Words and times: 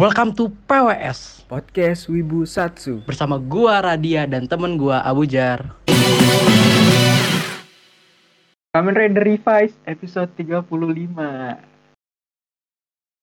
Welcome 0.00 0.32
to 0.40 0.48
PWS 0.64 1.44
Podcast 1.44 2.08
Wibu 2.08 2.48
Satsu. 2.48 3.04
bersama 3.04 3.36
gua 3.36 3.84
Radia 3.84 4.24
dan 4.24 4.48
temen 4.48 4.80
gua 4.80 5.04
Abu 5.04 5.28
Jar. 5.28 5.76
Kamen 8.72 8.96
Rider 8.96 9.20
Revise 9.20 9.76
episode 9.84 10.32
35 10.40 10.64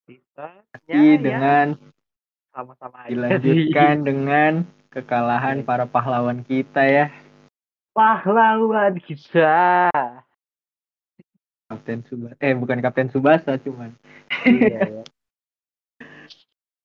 Kita 0.06 0.48
Masih 0.54 1.18
dengan 1.18 1.74
sama-sama 2.54 3.10
dilanjutkan 3.10 3.94
dengan 4.14 4.52
kekalahan 4.94 5.66
para 5.66 5.82
pahlawan 5.82 6.46
kita 6.46 6.86
ya 6.86 7.10
pahlawan 7.90 8.94
kita. 9.02 9.90
Kapten 11.66 12.06
Subasa 12.06 12.38
eh 12.38 12.54
bukan 12.54 12.78
Kapten 12.78 13.10
Subasa 13.10 13.58
cuman 13.66 13.98
iya, 14.46 15.02
ya. 15.02 15.02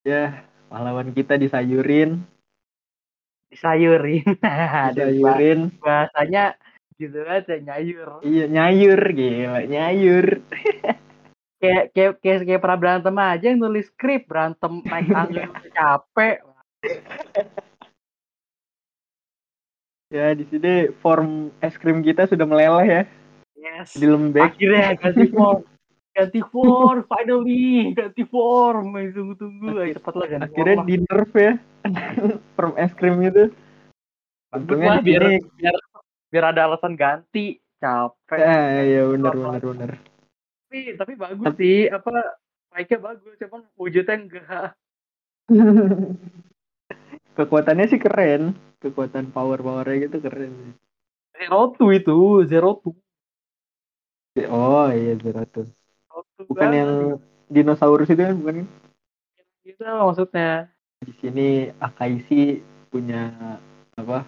ya 0.04 0.44
pahlawan 0.68 1.10
kita 1.12 1.40
disayurin 1.40 2.20
Disayurin. 3.54 4.26
Disayurin 4.91 5.60
bah- 5.77 6.10
bahasanya 6.12 6.58
gitu 6.98 7.22
aja 7.26 7.58
nyayur. 7.58 8.22
iya 8.22 8.46
nyayur 8.46 9.02
gila 9.12 9.62
nyayur 9.66 10.27
Kayak 11.63 11.96
kayak 11.96 12.12
kayak, 12.20 12.40
kayak 12.44 12.60
pernah 12.60 12.76
berantem 12.76 13.16
aja 13.16 13.46
yang 13.48 13.55
nulis 13.55 13.88
skrip 13.88 14.27
berantem 14.27 14.84
naik 14.84 15.08
tangga 15.08 15.48
capek. 15.77 16.44
ya 20.12 20.35
di 20.35 20.44
sini 20.46 20.91
form 20.99 21.55
es 21.58 21.80
krim 21.80 22.04
kita 22.04 22.27
sudah 22.27 22.44
meleleh 22.44 22.85
ya 22.85 23.04
Yes. 23.55 23.96
di 23.96 24.04
lembek 24.04 24.60
Akhirnya 24.60 24.91
ganti 24.99 25.32
form. 25.32 25.63
Ganti 26.13 26.40
form, 26.45 27.09
finally. 27.09 27.90
Ganti 27.98 28.23
form. 28.30 28.94
Tunggu-tunggu, 28.94 29.81
ayo 29.81 29.98
cepatlah 29.98 30.27
ganti 30.30 30.45
akhirnya 30.45 30.76
form. 30.77 30.88
di 30.88 30.95
nerf 31.02 31.31
ya. 31.34 31.54
Form 32.55 32.73
es 32.77 32.94
krim 32.94 33.17
itu. 33.26 33.49
Untungnya 34.54 35.01
Lah, 35.01 35.01
biar, 35.01 35.23
biar 35.57 35.76
biar 36.29 36.46
ada 36.54 36.70
alasan 36.70 36.93
ganti. 36.93 37.57
Capek. 37.82 38.40
ya 38.40 38.79
ya 38.88 39.01
benar 39.12 39.35
benar 39.35 39.60
benar. 39.60 39.91
tapi 40.71 40.96
tapi 40.96 41.13
bagus 41.20 41.51
sih. 41.60 41.91
Apa 41.91 42.40
like-nya 42.71 42.98
bagus 43.01 43.34
cuman 43.41 43.62
wujudnya 43.76 44.16
enggak. 44.16 44.71
Kekuatannya 47.35 47.85
sih 47.90 47.99
keren. 47.99 48.55
Kekuatan 48.79 49.34
power 49.35 49.60
powernya 49.60 50.07
gitu 50.07 50.23
keren. 50.23 50.77
Zero 51.35 51.73
two 51.76 51.91
itu 51.91 52.45
zero 52.48 52.79
two. 52.79 52.95
Oh 54.48 54.88
iya 54.93 55.18
Zero 55.20 55.43
two 55.49 55.68
bukan 56.48 56.70
yang 56.72 56.91
dinosaurus 57.49 58.10
itu 58.10 58.22
kan 58.22 58.36
bukan? 58.38 58.66
Gitu 59.63 59.82
maksudnya. 59.84 60.68
Di 61.04 61.13
sini 61.20 61.48
Akaisi 61.80 62.63
punya 62.91 63.32
apa? 64.00 64.24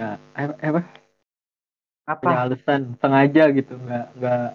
Ya 0.00 0.16
eh, 0.36 0.48
eh, 0.48 0.70
apa? 0.72 0.82
Punya 0.82 2.38
apa 2.42 2.50
alasan 2.50 2.98
sengaja 2.98 3.46
gitu 3.54 3.78
nggak 3.78 4.06
nggak 4.18 4.48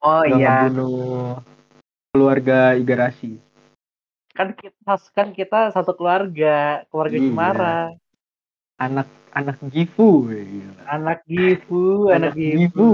oh 0.00 0.22
nggak 0.24 0.40
iya. 0.40 0.54
ngebunuh 0.66 1.38
keluarga 2.14 2.58
Igarashi. 2.80 3.36
Kan 4.34 4.56
kita 4.56 4.96
kan 5.12 5.28
kita 5.36 5.70
satu 5.70 5.92
keluarga 5.94 6.82
keluarga 6.88 7.16
Iya. 7.20 7.28
Cemara 7.28 7.78
anak 8.80 9.08
anak 9.34 9.58
Gifu 9.70 10.30
gila. 10.30 10.82
anak 10.90 11.18
Gifu 11.28 12.10
anak 12.10 12.34
Gifu. 12.34 12.58
Gifu 12.58 12.90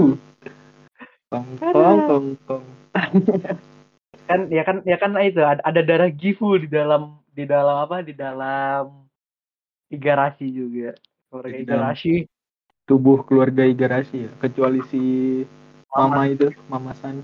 kong 1.31 1.47
kong 1.71 2.25
kong 2.43 2.65
kan 4.29 4.39
ya 4.51 4.63
kan 4.67 4.83
ya 4.83 4.97
kan 4.99 5.15
itu 5.23 5.39
ada, 5.39 5.63
ada 5.63 5.81
darah 5.81 6.11
Gifu 6.11 6.59
di 6.59 6.67
dalam 6.67 7.23
di 7.31 7.47
dalam 7.47 7.87
apa 7.87 8.03
di 8.03 8.11
dalam 8.11 9.07
Igarashi 9.87 10.51
juga 10.51 10.91
keluarga 11.31 11.47
Di 11.55 11.63
dalam- 11.63 11.63
Igarashi 11.63 12.15
tubuh 12.83 13.23
keluarga 13.23 13.63
Igarashi 13.63 14.27
ya 14.27 14.31
kecuali 14.43 14.83
si 14.91 15.01
mama 15.87 16.27
itu 16.27 16.51
mama 16.67 16.91
San 16.99 17.23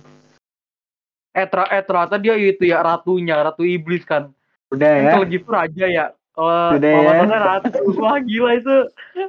eh, 1.36 1.48
ter- 1.48 1.70
eh 1.70 1.84
ternyata 1.84 2.16
dia 2.16 2.34
itu 2.40 2.64
ya 2.64 2.80
ratunya 2.80 3.44
ratu 3.44 3.68
iblis 3.68 4.08
kan 4.08 4.32
udah 4.72 4.88
Kan 4.88 5.04
ya 5.04 5.12
kalau 5.16 5.28
gitu 5.28 5.48
raja 5.48 5.86
ya. 5.88 6.06
Kalau 6.38 6.78
Udah 6.78 6.92
ya. 6.92 7.12
Bang 7.18 7.32
ratu, 7.34 7.80
wah 8.04 8.20
gila 8.22 8.52
itu 8.62 8.76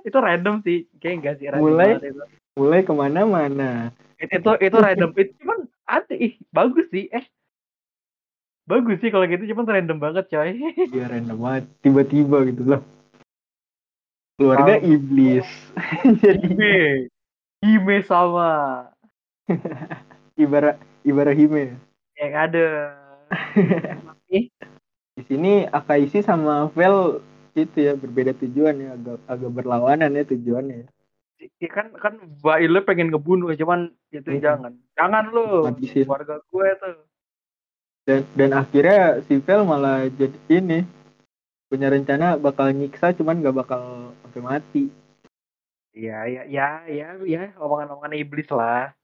itu 0.04 0.18
random 0.18 0.60
sih. 0.60 0.84
Kayak 1.00 1.14
enggak 1.16 1.34
sih 1.40 1.46
random 1.48 1.64
Mulai. 1.64 1.90
itu. 2.04 2.22
mulai 2.58 2.80
ke 2.82 2.90
mana-mana 2.90 3.94
Itu 4.18 4.34
itu, 4.34 4.50
itu 4.58 4.76
random. 4.76 5.10
Itu 5.14 5.32
cuman 5.42 5.58
ada 5.86 6.14
ih 6.14 6.34
bagus 6.50 6.86
sih. 6.90 7.06
Eh 7.14 7.24
bagus 8.68 9.00
sih 9.00 9.08
kalau 9.08 9.24
gitu 9.30 9.48
cuman 9.54 9.66
random 9.78 9.98
banget 9.98 10.24
coy. 10.28 10.52
Iya 10.94 11.06
random 11.08 11.38
banget 11.40 11.64
tiba-tiba 11.80 12.44
gitu 12.50 12.62
loh 12.66 12.82
keluarga 14.38 14.78
Tahu. 14.78 14.86
iblis 14.86 15.48
jadi 16.22 16.46
Hime. 16.46 16.76
Hime 17.58 17.96
sama 18.06 18.50
ibarat 20.42 20.78
ibarat 21.02 21.34
hime 21.34 21.74
yang 22.14 22.34
ada. 22.34 22.94
di 24.30 25.22
sini 25.26 25.66
Akaisi 25.74 26.22
sama 26.22 26.70
Vel 26.70 27.18
itu 27.58 27.78
ya 27.82 27.98
berbeda 27.98 28.30
tujuan 28.38 28.78
ya 28.78 28.94
agak 28.94 29.18
agak 29.26 29.50
berlawanan 29.50 30.14
ya 30.14 30.22
tujuannya 30.22 30.86
ya. 30.86 30.88
Ya 31.38 31.68
kan 31.68 31.94
kan 31.94 32.14
Baile 32.38 32.82
pengen 32.82 33.08
ngebunuh 33.08 33.54
cuman 33.54 33.94
itu 34.10 34.26
Hmm. 34.28 34.42
jangan. 34.42 34.72
Jangan 34.92 35.24
lu. 35.28 35.46
Habisin. 35.64 36.04
Keluarga 36.04 36.42
gue 36.42 36.68
tuh. 36.76 36.96
dan 38.02 38.24
dan 38.32 38.56
akhirnya 38.56 39.20
si 39.22 39.36
Vel 39.36 39.62
malah 39.62 40.08
jadi 40.08 40.32
ini 40.48 40.80
punya 41.68 41.92
rencana 41.92 42.34
bakal 42.34 42.72
nyiksa 42.72 43.12
cuman 43.12 43.38
gak 43.38 43.52
bakal 43.54 43.82
sampai 44.24 44.40
mati 44.40 44.84
Iya, 45.92 46.24
ya, 46.24 46.42
ya, 46.48 46.68
ya, 46.88 47.08
ya, 47.20 47.52
omongan-omongan 47.54 48.16
iblis 48.16 48.48
lah. 48.48 48.96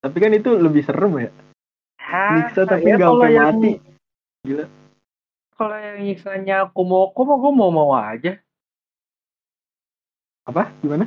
tapi 0.00 0.16
kan 0.16 0.32
itu 0.32 0.48
lebih 0.50 0.80
serem 0.80 1.12
ya 1.18 1.30
Hah, 2.00 2.40
nyiksa 2.40 2.64
tapi 2.64 2.88
ya 2.88 2.96
gak 2.96 3.10
sampai 3.12 3.30
yang- 3.30 3.44
mati 3.52 3.70
gila 4.42 4.64
Kalau 5.52 5.76
yang 5.76 5.98
nyiksanya 6.00 6.56
Kumoko 6.72 7.20
mah 7.20 7.36
gue 7.36 7.52
mau 7.52 7.68
mau 7.70 7.90
aja. 7.92 8.40
Apa 10.46 10.74
gimana 10.82 11.06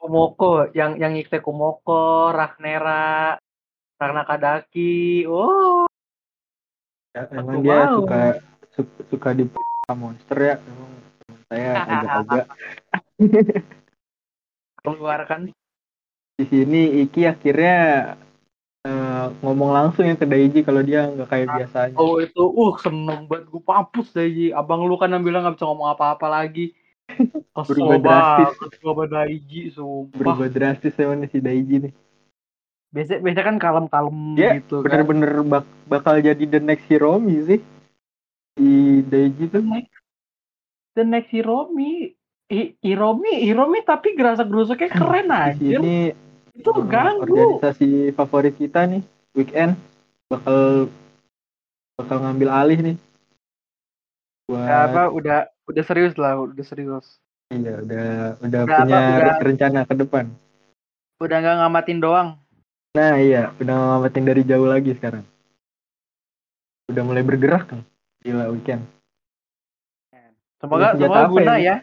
Kumoko 0.00 0.72
yang 0.72 0.96
yang 0.96 1.12
nyiksa 1.12 1.44
Kumoko, 1.44 2.32
Ragnera, 2.32 3.36
Ragna 4.00 4.24
Kadaki. 4.24 5.28
Oh, 5.28 5.84
ya, 7.12 7.28
emang 7.36 7.60
dia 7.60 7.84
mau. 7.84 8.00
suka 8.00 8.22
suka, 8.72 9.00
suka 9.12 9.28
di 9.36 9.44
monster 10.00 10.38
ya 10.40 10.54
emang 10.56 10.90
teman 11.20 11.38
saya 11.50 11.70
agak-agak 11.82 12.46
keluarkan 14.86 15.40
di 16.38 16.44
sini 16.48 17.04
Iki 17.04 17.26
akhirnya 17.28 17.78
eh, 18.88 19.26
ngomong 19.44 19.70
langsung 19.76 20.08
ya 20.08 20.16
ke 20.16 20.24
Daiji 20.24 20.64
kalau 20.64 20.80
dia 20.80 21.10
nggak 21.10 21.28
kayak 21.28 21.48
biasanya 21.60 21.96
Oh 22.00 22.16
itu, 22.22 22.40
uh 22.40 22.72
seneng 22.80 23.28
banget 23.28 23.52
gue 23.52 23.60
papus 23.60 24.16
Daiji. 24.16 24.56
Abang 24.56 24.88
lu 24.88 24.96
kan 24.96 25.12
yang 25.12 25.20
bilang 25.20 25.44
nggak 25.44 25.60
bisa 25.60 25.68
ngomong 25.68 25.92
apa-apa 25.92 26.24
lagi. 26.32 26.72
Berubah 27.50 27.98
drastis. 27.98 28.50
gue 28.72 29.06
Daiji, 29.06 29.60
sumpah. 29.70 30.16
berubah 30.16 30.48
drastis 30.48 30.94
emang 30.96 31.26
si 31.26 31.38
Daiji 31.38 31.76
nih 31.88 31.92
Biasa, 32.90 33.22
biasa 33.22 33.40
kan 33.46 33.56
kalem-kalem 33.56 34.34
dia 34.34 34.58
gitu 34.58 34.82
kan. 34.82 35.06
bener-bener 35.06 35.30
bak- 35.46 35.74
bakal 35.86 36.18
jadi 36.18 36.42
the 36.42 36.58
next 36.58 36.86
Hiromi 36.86 37.38
sih 37.46 37.60
si 38.54 38.68
Daiji 39.06 39.46
tuh 39.46 39.62
The 39.62 39.70
next, 39.70 39.94
the 40.98 41.04
next 41.04 41.30
Hiromi. 41.30 42.14
Hi- 42.50 42.74
Hiromi, 42.82 43.46
Hiromi 43.46 43.78
tapi 43.86 44.18
gerasa 44.18 44.42
gerusuknya 44.42 44.90
keren 44.98 45.30
anjir. 45.30 45.78
sini 45.78 46.10
Itu 46.50 46.66
eh, 46.66 46.82
ganggu. 46.82 47.22
organisasi 47.30 47.88
favorit 48.10 48.58
kita 48.58 48.90
nih 48.90 49.02
weekend 49.32 49.78
bakal 50.26 50.90
bakal 51.94 52.16
ngambil 52.26 52.50
alih 52.50 52.78
nih 52.82 52.96
buat 54.50 54.66
Ya, 54.66 54.90
apa 54.90 55.02
udah 55.08 55.38
udah 55.70 55.82
serius 55.82 56.14
lah 56.14 56.34
udah 56.36 56.62
serius. 56.62 57.18
Iya 57.48 57.80
udah 57.80 58.06
udah 58.40 58.60
Udah 58.62 58.78
punya 58.78 58.98
apa, 58.98 59.16
udah- 59.16 59.38
rencana 59.40 59.80
ke 59.82 59.94
depan. 59.96 60.24
Udah 61.18 61.36
nggak 61.36 61.56
ngamatin 61.58 61.98
doang? 61.98 62.28
Nah 62.90 63.14
iya 63.16 63.54
udah 63.56 63.74
ngamatin 63.74 64.24
dari 64.24 64.42
jauh 64.42 64.66
lagi 64.66 64.92
sekarang. 64.92 65.22
Udah 66.86 67.02
mulai 67.02 67.22
bergerak 67.22 67.64
kan? 67.66 67.80
Gila 68.20 68.50
weekend. 68.50 68.82
Semoga 70.58 70.92
semoga 70.92 71.24
guna 71.26 71.54
ini? 71.56 71.64
ya. 71.64 71.76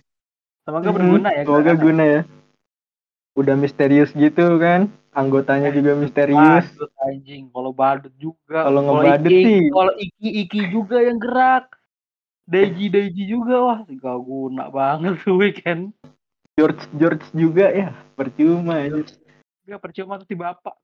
Semoga 0.62 0.86
Hmm, 0.86 0.95
berguna 0.95 1.30
ya 1.31 1.42
semoga 1.42 1.62
gerakannya. 1.63 1.84
guna 1.84 2.04
ya. 2.06 2.22
Udah 3.34 3.56
misterius 3.56 4.12
gitu 4.12 4.45
kan? 4.57 4.81
Anggotanya 5.12 5.69
juga 5.69 5.95
misterius. 5.95 6.66
badut 6.68 6.92
anjing. 7.01 7.44
Kalau 7.50 7.72
badut 7.72 8.13
juga 8.16 8.60
Kalau 8.63 8.81
ngebadut 8.84 9.31
sih. 9.31 9.62
kalau 9.68 9.94
iki 9.95 10.28
iki 10.44 10.62
juga 10.68 10.98
yang 11.00 11.18
gerak 11.18 11.74
Deji 12.48 12.88
Deji 12.88 13.24
juga 13.28 13.56
wah 13.60 13.80
gak 13.84 14.20
guna 14.24 14.72
banget 14.72 15.20
tuh 15.22 15.36
weekend. 15.42 15.92
George 16.56 16.82
George 16.96 17.28
juga 17.36 17.70
ya 17.70 17.94
percuma 18.16 18.82
aja 18.82 19.04
Gak 19.68 19.78
percuma 19.78 20.18
tuh 20.18 20.26
si 20.26 20.34
bapak. 20.34 20.76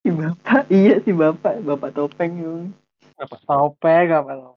Si 0.00 0.08
bapak 0.08 0.64
iya 0.72 1.02
si 1.02 1.10
bapak 1.10 1.60
bapak 1.60 1.90
topeng 1.92 2.32
yung 2.38 2.62
apa 3.16 3.36
topeng 3.42 4.08
apa 4.12 4.32
lo 4.32 4.50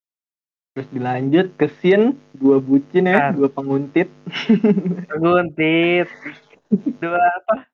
terus 0.70 0.86
dilanjut 0.94 1.58
ke 1.58 1.68
scene 1.82 2.14
dua 2.32 2.62
bucin 2.62 3.10
ya 3.10 3.18
Ah. 3.20 3.32
dua 3.34 3.50
penguntit. 3.50 4.08
Guntit 5.20 6.08
dua 7.02 7.18
apa? 7.18 7.66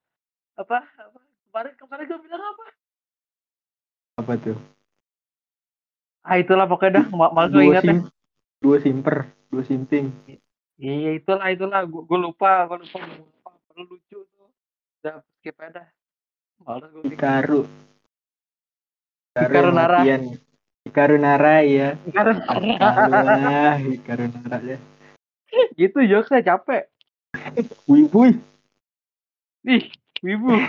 Apa? 0.56 0.78
Apa? 0.82 1.20
Kemarin 1.46 1.74
kemarin 1.76 2.04
gue 2.08 2.20
bilang 2.24 2.42
apa? 2.42 2.66
Apa 4.18 4.34
tuh 4.40 4.56
ah 6.26 6.36
itulah 6.42 6.66
pokoknya 6.66 7.02
dah 7.02 7.06
ma- 7.14 7.30
malas 7.30 7.54
gue 7.54 7.62
dua 7.62 7.66
ingat 7.70 7.84
ya 7.86 7.94
sim 7.94 8.00
dua 8.66 8.78
simper 8.82 9.30
dua 9.54 9.64
simping. 9.64 10.10
Iya 10.76 11.16
itulah 11.16 11.48
itulah. 11.54 11.86
Gue, 11.88 12.20
lupa 12.20 12.68
gue 12.68 12.78
lupa 12.84 13.00
gue 13.08 13.22
lupa. 13.22 13.52
Perlu 13.72 13.84
lucu 13.96 14.20
tuh. 14.28 14.50
Udah 15.00 15.24
skip 15.40 15.56
aja 15.62 15.80
dah. 15.80 15.88
Malas 16.66 16.90
gue 16.92 17.04
Hikaru. 17.14 17.62
Hikaru 19.38 19.72
Nara. 19.72 20.02
Hikaru 20.86 21.16
Nara 21.22 21.64
ya 21.64 21.96
karena 22.12 22.42
Allah 22.50 23.78
Hikaru 23.80 24.26
Nara 24.34 24.58
ya. 24.66 24.78
Gitu 25.78 26.00
jokesnya 26.04 26.42
capek. 26.44 26.90
Wih 27.88 28.36
ih 29.66 29.84
wibu. 30.26 30.52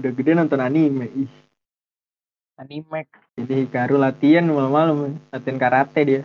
Udah 0.00 0.12
gede 0.16 0.32
nonton 0.32 0.64
anime 0.64 1.12
ih 1.12 1.28
anime 2.60 3.08
ini 3.40 3.64
Hikaru 3.64 3.96
latihan 3.96 4.44
malam-malam 4.44 5.16
latihan 5.32 5.56
karate 5.56 6.00
dia 6.04 6.22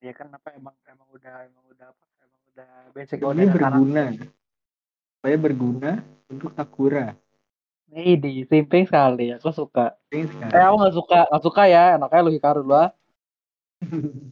ya 0.00 0.12
kan 0.16 0.32
apa 0.32 0.56
emang 0.56 0.72
emang 0.88 1.08
udah 1.12 1.34
emang 1.44 1.64
udah 1.68 1.86
apa 1.92 2.04
emang 2.24 2.40
udah 2.56 2.68
basic 2.96 3.20
ini 3.20 3.28
udah 3.44 3.52
berguna 3.52 4.04
supaya 5.20 5.36
berguna 5.36 5.92
untuk 6.32 6.50
Sakura 6.56 7.12
Nih 7.86 8.18
di 8.18 8.42
simping 8.50 8.82
sekali 8.82 9.30
aku 9.30 9.54
suka. 9.54 9.94
ini 10.10 10.26
Eh 10.26 10.58
aku 10.58 10.74
nggak 10.74 10.96
suka 10.98 11.18
nggak 11.30 11.44
suka 11.46 11.62
ya 11.70 11.94
enaknya 11.94 12.24
lu 12.26 12.32
Hikaru 12.34 12.66
lu 12.66 12.74
ah. 12.74 12.90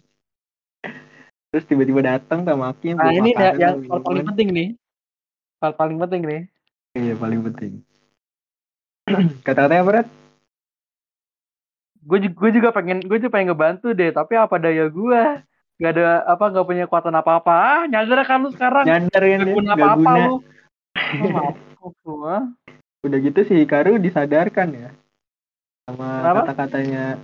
terus 1.55 1.65
tiba-tiba 1.71 2.03
datang 2.03 2.43
yang 2.43 2.99
Nah 2.99 3.15
ini 3.15 3.31
ya, 3.31 3.55
yang 3.55 3.79
sama 3.87 4.03
paling 4.03 4.27
minuman. 4.27 4.31
penting 4.35 4.49
nih. 4.51 4.69
Hal 5.63 5.73
paling 5.79 5.97
penting 6.03 6.23
nih. 6.27 6.41
iya 6.99 7.15
paling 7.15 7.41
penting 7.47 7.73
kata-katanya 9.47 9.83
apa 9.87 9.93
Rat? 10.03 10.09
Gue 12.05 12.19
juga, 12.21 12.37
gue 12.37 12.51
juga 12.61 12.69
pengen 12.77 12.99
gue 13.01 13.17
juga 13.17 13.33
pengen 13.33 13.49
ngebantu 13.53 13.97
deh 13.97 14.13
tapi 14.13 14.37
apa 14.37 14.61
daya 14.61 14.87
gue 14.93 15.23
Gak 15.75 15.91
ada 15.99 16.23
apa 16.31 16.55
nggak 16.55 16.67
punya 16.71 16.85
kekuatan 16.87 17.19
apa 17.19 17.43
apa 17.43 17.53
ah 17.55 17.83
nyadar 17.91 18.23
kan 18.23 18.47
lu 18.47 18.51
sekarang? 18.55 18.87
Nyadar 18.87 19.23
gak 19.27 19.43
dia 19.43 19.55
guna. 19.59 19.73
apa 19.75 19.87
apa 19.99 20.11
lu 20.23 20.35
Oh, 21.85 22.41
udah 23.05 23.19
gitu 23.21 23.45
si 23.45 23.53
Hikaru 23.61 24.01
disadarkan 24.01 24.73
ya. 24.73 24.89
Sama 25.85 26.33
kata-katanya 26.33 27.21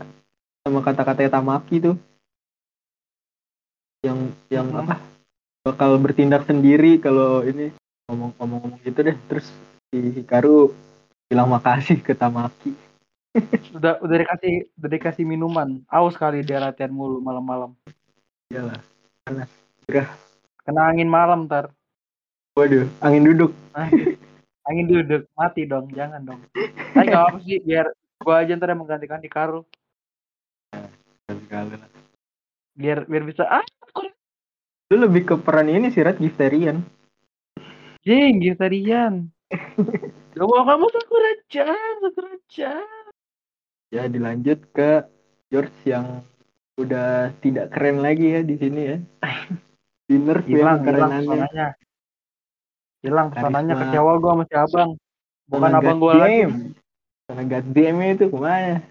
sama 0.60 0.84
kata-katanya 0.84 1.40
Tamaki 1.40 1.80
tuh. 1.80 1.96
Yang 4.04 4.36
yang 4.52 4.68
Hmm. 4.68 4.84
apa 4.84 5.00
bakal 5.64 5.96
bertindak 5.96 6.44
sendiri 6.44 7.00
kalau 7.00 7.40
ini 7.40 7.72
ngomong-ngomong 8.10 8.84
gitu 8.84 9.00
deh. 9.00 9.16
Terus 9.32 9.48
si 9.88 10.20
Hikaru 10.20 10.74
bilang 11.32 11.48
makasih 11.48 12.04
ke 12.04 12.12
Tamaki 12.12 12.89
udah 13.76 14.02
udah 14.02 14.16
dikasih 14.20 14.54
udah 14.78 14.90
dikasih 14.90 15.24
minuman. 15.26 15.82
Aus 15.86 16.18
kali 16.18 16.42
dia 16.42 16.58
latihan 16.58 16.90
mulu 16.90 17.22
malam-malam. 17.22 17.74
Iyalah 18.50 18.82
kena 20.60 20.82
angin 20.86 21.06
malam 21.10 21.46
ntar 21.46 21.70
waduh 22.58 22.86
angin 23.02 23.26
duduk. 23.26 23.52
Angin 24.66 24.86
duduk. 24.86 25.26
Mati 25.38 25.66
dong 25.66 25.90
jangan 25.94 26.22
dong. 26.26 26.40
Tapi 26.94 27.06
nggak 27.06 27.24
apa 27.30 27.38
sih 27.46 27.58
biar 27.62 27.86
gua 28.20 28.42
aja 28.42 28.54
ntar 28.58 28.74
yang 28.74 28.82
menggantikan 28.82 29.22
Hikaru 29.22 29.62
sekali 31.30 31.74
lah. 31.78 31.90
Biar 32.74 33.06
biar 33.06 33.22
bisa 33.26 33.46
ah 33.46 33.66
lu 34.90 35.06
lebih 35.06 35.22
ke 35.22 35.34
peran 35.38 35.70
ini 35.70 35.86
sih 35.94 36.02
Rat 36.02 36.18
Gifterian 36.18 36.82
jing 38.02 38.42
Gifterian 38.42 39.30
Gak 40.34 40.46
mau 40.46 40.62
kamu 40.66 40.86
Sakura-chan 40.90 41.94
Sakura-chan 42.02 42.99
ya 43.90 44.06
dilanjut 44.06 44.58
ke 44.70 45.02
George 45.50 45.74
yang 45.82 46.22
udah 46.78 47.34
tidak 47.42 47.74
keren 47.74 48.00
lagi 48.00 48.38
ya 48.38 48.40
di 48.46 48.54
sini 48.56 48.80
ya. 48.86 48.96
Dinner 50.10 50.42
hilang 50.42 50.82
hilang 50.82 51.10
kerenannya. 51.22 51.68
hilang 53.00 53.28
Karisma. 53.30 53.78
kecewa 53.78 54.12
gua 54.18 54.32
sama 54.34 54.44
si 54.46 54.54
abang. 54.58 54.90
Bukan 55.50 55.70
abang 55.74 55.98
God 55.98 56.18
lagi. 56.18 56.40
Sama 57.26 57.42
God 57.46 57.66
damn 57.74 57.98
itu 58.02 58.26
ke 58.26 58.38
mana? 58.38 58.82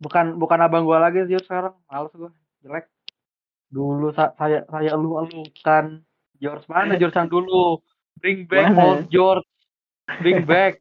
Bukan 0.00 0.40
bukan 0.40 0.58
abang 0.64 0.84
gua 0.88 1.04
lagi 1.04 1.24
sih 1.28 1.36
sekarang. 1.40 1.76
Males 1.88 2.12
gua. 2.16 2.30
Jelek. 2.64 2.88
Dulu 3.70 4.12
sa- 4.12 4.32
saya 4.36 4.64
saya 4.68 4.96
lu 4.96 5.20
elukan 5.20 6.02
George 6.40 6.64
mana 6.68 6.96
George 6.96 7.16
yang 7.16 7.28
dulu? 7.28 7.78
Bring 8.20 8.48
back 8.48 8.72
Mana? 8.72 8.80
old 8.80 9.04
George. 9.12 9.46
Bring 10.20 10.44
back 10.44 10.80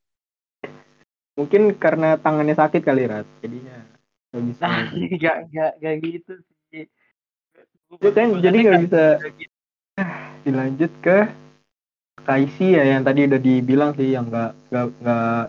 mungkin 1.39 1.71
karena 1.79 2.19
tangannya 2.19 2.51
sakit 2.51 2.83
kali 2.83 3.07
Rat. 3.07 3.23
Jadinya 3.39 3.79
nggak 4.35 4.43
bisa. 4.43 4.61
Nah 4.67 4.83
gak 5.23 5.37
gak 5.47 5.71
gak 5.79 5.95
gitu 6.03 6.33
sih. 6.67 6.83
Itu 7.95 8.09
kan 8.11 8.27
jadi 8.43 8.57
nggak 8.59 8.79
bisa. 8.83 9.03
Gak 9.23 9.33
gitu. 9.39 9.55
dilanjut 10.43 10.91
ke 10.99 11.17
Kaisi 12.19 12.75
ya 12.75 12.83
yang 12.83 13.03
tadi 13.07 13.27
udah 13.31 13.39
dibilang 13.39 13.91
sih 13.95 14.11
yang 14.11 14.27
nggak 14.27 14.51
nggak 14.69 14.85
nggak 15.01 15.43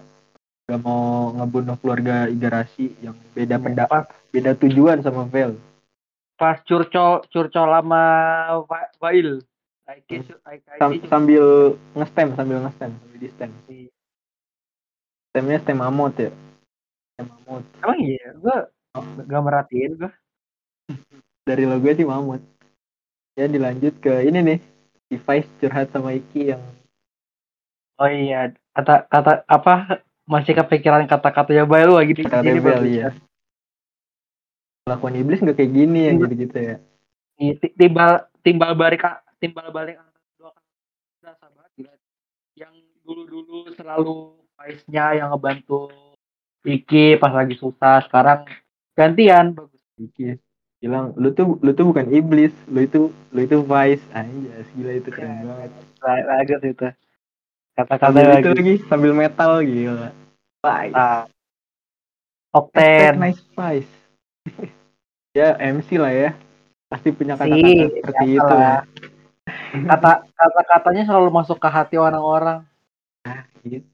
nggak 0.66 0.80
mau 0.86 1.34
ngebunuh 1.34 1.76
keluarga 1.82 2.30
Igarashi 2.30 2.94
yang 3.02 3.18
beda 3.34 3.58
pendapat 3.58 4.06
pas 4.06 4.30
beda 4.30 4.54
tujuan 4.54 5.02
sama 5.02 5.26
Vel. 5.26 5.58
Pas 6.38 6.62
curcol 6.62 7.26
curcol 7.28 7.66
lama 7.68 8.02
Wa- 8.70 8.90
Wail. 9.02 9.42
Aiki 9.90 10.22
Sam- 10.78 11.02
sambil 11.10 11.74
ngestem 11.98 12.38
sambil 12.38 12.62
ngestem 12.62 12.90
sambil 12.94 13.18
di 13.18 13.28
stem 13.34 13.50
Stemnya 15.30 15.62
stem 15.62 15.78
amot 15.78 16.14
ya? 16.18 16.30
Stem 17.14 17.26
amot 17.30 17.62
Emang 17.78 17.98
iya, 18.02 18.34
gua 18.34 18.66
gak 19.22 19.42
merhatiin 19.46 19.94
gua. 19.94 20.10
dari 21.46 21.64
logo 21.66 21.86
sih 21.86 22.06
mamut 22.06 22.42
ya 23.38 23.46
dilanjut 23.46 23.94
ke 24.02 24.26
ini 24.26 24.38
nih. 24.42 24.58
Device 25.10 25.46
curhat 25.58 25.90
sama 25.90 26.14
Iki 26.14 26.54
yang 26.54 26.62
Oh 27.98 28.06
iya, 28.06 28.54
kata 28.74 29.06
kata 29.06 29.42
apa? 29.46 30.02
Masih 30.30 30.54
kepikiran 30.54 31.10
kata-katanya 31.10 31.66
Bail 31.66 31.90
wah 31.90 32.02
gini 32.06 32.22
kata 32.22 32.46
gini 32.46 32.62
Rebel 32.62 32.86
ya 32.86 33.10
lakuan 34.86 35.14
iblis 35.14 35.38
nggak 35.38 35.54
kayak 35.54 35.70
gini 35.70 36.00
yang 36.10 36.16
Iya. 36.18 36.22
gitu 36.26 36.34
gitu 36.46 36.56
ya? 36.58 36.76
Iya, 37.38 37.52
ti- 37.62 37.74
timbal 37.78 38.10
timbal 38.42 38.72
balik 38.74 39.06
timbal 39.38 39.70
balik 39.70 40.02
antara 40.02 40.26
dua 40.34 40.50
kata 41.22 41.64
gila. 41.78 41.92
Yang 42.58 42.74
dulu-dulu 43.06 43.70
selalu 43.78 44.14
Vice-nya 44.60 45.16
yang 45.16 45.32
ngebantu 45.32 45.88
Iki 46.60 47.16
pas 47.16 47.32
lagi 47.32 47.56
susah, 47.56 48.04
sekarang 48.04 48.44
gantian 48.92 49.56
bagus. 49.56 49.80
Iki 49.96 50.36
bilang 50.76 51.16
lu 51.16 51.28
tuh 51.30 51.56
lu 51.58 51.72
tuh 51.72 51.88
bukan 51.88 52.08
iblis 52.10 52.52
lu 52.66 52.80
itu 52.80 53.00
lu 53.32 53.40
itu 53.40 53.60
vice 53.60 54.04
anjas 54.10 54.64
gila 54.72 54.92
itu 54.94 55.08
keren 55.08 55.28
Ya, 55.30 55.44
banget 55.46 55.70
Ba- 55.96 56.24
Bagus 56.26 56.60
itu. 56.62 56.88
Kata-kata 57.70 58.04
sambil 58.06 58.32
itu 58.36 58.48
lagi 58.50 58.74
sambil 58.86 59.12
metal 59.12 59.60
gila 59.60 60.08
vice 60.58 60.92
Ah. 60.94 61.24
Okten. 62.50 63.12
nice 63.16 63.40
vice 63.50 63.92
ya 65.38 65.56
MC 65.56 65.96
lah 65.96 66.12
ya 66.12 66.30
pasti 66.88 67.08
punya 67.08 67.36
Si, 67.36 67.40
kata-kata 67.40 67.68
seperti 67.94 68.00
biasa 68.02 68.24
itu 68.26 68.52
lah. 68.52 68.60
ya 68.60 68.76
Kata 69.86 70.10
kata-katanya 70.30 71.02
selalu 71.06 71.28
masuk 71.30 71.56
ke 71.56 71.68
hati 71.68 71.96
orang-orang. 71.96 72.64
gitu 73.62 73.84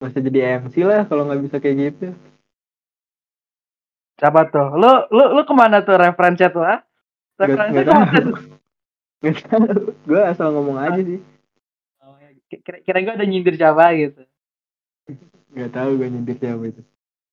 masa 0.00 0.18
jadi 0.18 0.64
MC 0.64 0.80
lah 0.82 1.04
kalau 1.04 1.28
nggak 1.28 1.42
bisa 1.44 1.56
kayak 1.60 1.76
gitu 1.92 2.16
Siapa 4.20 4.52
tuh? 4.52 4.76
Lu 4.76 5.08
lu 5.08 5.24
lu 5.32 5.42
ke 5.48 5.54
mana 5.56 5.80
tuh 5.80 5.96
referensinya 5.96 6.52
tuh, 6.52 6.60
ah? 6.60 6.84
Nggak 7.40 7.48
ke 7.48 7.56
mana 7.56 7.80
tuh? 7.88 8.36
gue 10.08 10.20
asal 10.20 10.52
ngomong 10.52 10.80
aja 10.80 11.00
sih 11.00 11.20
Oh, 12.00 12.16
ya. 12.16 12.32
Kira, 12.48 12.80
kira 12.80 12.98
gue 13.04 13.12
ada 13.12 13.26
nyindir 13.28 13.56
siapa 13.56 13.92
gitu. 13.92 14.24
nggak 15.50 15.70
tahu 15.74 15.98
gue 15.98 16.08
nyindir 16.08 16.36
siapa 16.38 16.62
itu 16.62 16.82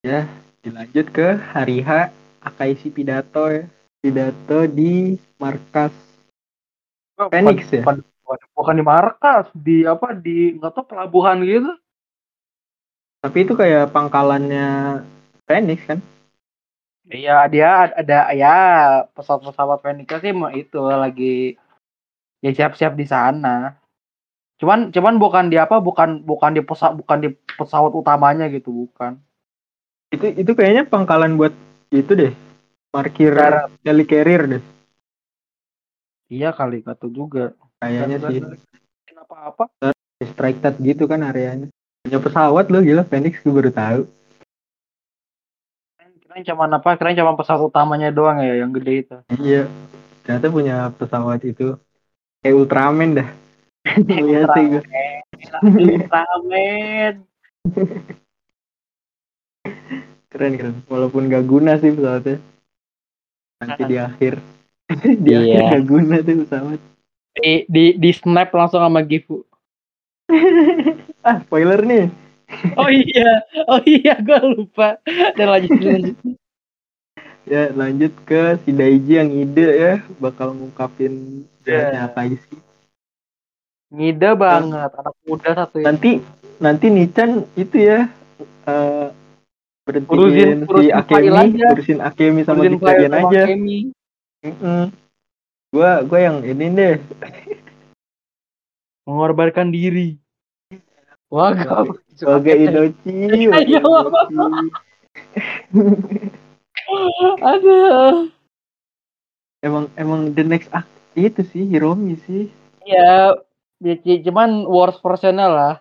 ya 0.01 0.25
dilanjut 0.65 1.07
ke 1.13 1.38
hari 1.53 1.86
H 1.86 2.09
Akaisi 2.43 2.89
pidato 2.89 3.45
ya 3.47 3.69
pidato 4.01 4.65
di 4.67 5.15
markas 5.38 5.93
Phoenix 7.17 7.74
ya? 7.74 7.81
Bukan, 7.81 8.05
bukan, 8.53 8.75
di 8.77 8.86
markas, 8.86 9.45
di 9.57 9.77
apa 9.89 10.13
di 10.13 10.53
nggak 10.53 10.69
tahu 10.69 10.86
pelabuhan 10.86 11.41
gitu. 11.41 11.74
Tapi 13.24 13.43
itu 13.45 13.53
kayak 13.57 13.91
pangkalannya 13.91 15.01
Phoenix 15.47 15.81
kan 15.88 16.00
Iya, 17.07 17.47
dia 17.47 17.88
ada 17.95 18.36
ya 18.36 18.55
pesawat-pesawat 19.15 19.79
Phoenix 19.79 20.12
sih 20.19 20.36
mau 20.36 20.51
itu 20.51 20.75
lagi 20.83 21.55
ya 22.43 22.51
siap-siap 22.51 23.00
di 23.00 23.07
sana. 23.07 23.79
Cuman 24.59 24.91
cuman 24.91 25.15
bukan 25.15 25.47
di 25.47 25.55
apa 25.55 25.79
bukan 25.79 26.27
bukan 26.27 26.51
di 26.51 26.62
pesawat 26.67 27.00
bukan 27.00 27.17
di 27.24 27.29
pesawat 27.31 27.95
utamanya 27.95 28.51
gitu 28.51 28.91
bukan. 28.91 29.24
Itu 30.12 30.36
itu 30.36 30.51
kayaknya 30.51 30.83
pangkalan 30.83 31.39
buat 31.39 31.55
itu 31.95 32.12
deh. 32.12 32.33
Parkir 32.91 33.31
helicarrier 33.88 34.59
deh. 34.59 34.63
Iya 36.27 36.51
kali 36.51 36.83
kata 36.83 37.07
juga. 37.07 37.55
Kayaknya 37.79 38.17
sih. 38.27 38.43
Kenapa 39.07 39.36
apa? 39.55 39.63
Restricted 40.19 40.75
gitu 40.83 41.07
kan 41.07 41.24
areanya. 41.24 41.71
Punya 42.07 42.23
pesawat 42.23 42.71
loh 42.71 42.79
gila 42.79 43.03
Phoenix 43.03 43.43
gue 43.43 43.51
baru 43.51 43.67
tahu. 43.67 44.01
Kirain 46.23 46.47
cuma 46.47 46.71
apa? 46.71 46.95
Kirain 46.95 47.19
cuma 47.19 47.35
pesawat 47.35 47.67
utamanya 47.67 48.15
doang 48.15 48.39
ya 48.39 48.63
yang 48.63 48.71
gede 48.71 49.03
itu. 49.03 49.17
Iya. 49.35 49.67
Ternyata 50.23 50.47
punya 50.47 50.75
pesawat 50.95 51.43
itu. 51.43 51.75
Kayak 52.39 52.55
Ultraman 52.63 53.19
dah. 53.19 53.29
Iya 54.07 54.47
sih 54.55 54.63
gue. 54.71 54.83
Ultraman. 55.67 57.13
Keren 60.31 60.53
keren. 60.55 60.75
Walaupun 60.87 61.27
gak 61.27 61.43
guna 61.43 61.75
sih 61.75 61.91
pesawatnya. 61.91 62.39
Nanti 63.59 63.83
di 63.83 63.97
akhir. 64.07 64.33
di 65.27 65.31
Iya. 65.35 65.43
akhir 65.43 65.63
gak 65.75 65.83
guna 65.91 66.15
tuh 66.23 66.35
pesawat. 66.47 66.79
Di, 67.35 67.67
di, 67.67 67.85
di 67.99 68.11
snap 68.15 68.55
langsung 68.55 68.79
sama 68.79 69.03
Gifu. 69.03 69.43
Ah 71.27 71.38
spoiler 71.43 71.84
nih. 71.84 72.07
Oh 72.79 72.88
iya, 72.88 73.43
oh 73.67 73.84
iya 73.84 74.15
gue 74.17 74.39
lupa. 74.48 74.96
Dan 75.36 75.51
lanjut 75.51 75.75
lanjut. 75.77 76.15
Ya 77.43 77.67
lanjut 77.72 78.15
ke 78.24 78.55
si 78.63 78.72
Daiji 78.72 79.13
yang 79.13 79.29
ide 79.29 79.67
ya. 79.67 79.93
Bakal 80.17 80.55
ngungkapin 80.55 81.43
jahatnya 81.62 81.91
Iya. 81.93 82.07
Akaisi. 82.07 82.55
Ngide 83.88 84.31
banget, 84.34 84.91
anak 84.96 85.15
muda 85.24 85.51
satu 85.53 85.79
ya. 85.79 85.91
Nanti 85.91 86.24
nanti 86.57 86.86
Nichan 86.88 87.43
itu 87.53 87.77
ya. 87.77 88.07
eh 88.63 89.07
berhentiin 89.84 90.12
Urusin- 90.12 90.60
si 90.60 90.67
urusin 90.67 90.91
file 90.91 91.00
Akemi, 91.00 91.39
aja. 91.39 91.67
urusin 91.72 92.00
Akemi 92.00 92.41
sama 92.43 92.60
Urusin 92.60 92.79
player 92.79 93.07
sama 93.07 93.19
aja. 93.27 93.41
Kemi. 93.43 93.79
Mm-mm. 94.43 94.84
Gua 95.67 95.91
gua 96.03 96.19
yang 96.22 96.38
ini 96.43 96.65
deh. 96.69 96.96
Mengorbankan 99.07 99.67
diri. 99.67 100.15
Wah, 101.27 101.51
gak. 101.51 101.91
Sebagai 102.15 102.55
Inochi. 102.55 103.15
Iya. 103.67 103.81
Aduh. 107.43 108.31
emang 109.60 109.91
emang 110.00 110.31
the 110.31 110.46
next 110.46 110.69
act 110.72 110.88
itu 111.17 111.43
sih 111.51 111.67
Hiromi 111.67 112.15
sih. 112.24 112.48
Ya, 112.88 113.36
ya, 113.84 113.93
c- 114.00 114.24
cuman 114.24 114.63
worst 114.63 115.03
versionnya 115.03 115.48
lah. 115.50 115.74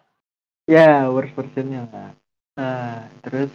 Ya, 0.67 1.07
worst 1.13 1.37
versionnya 1.37 1.87
lah. 1.93 2.11
Nah, 2.59 3.07
terus 3.23 3.53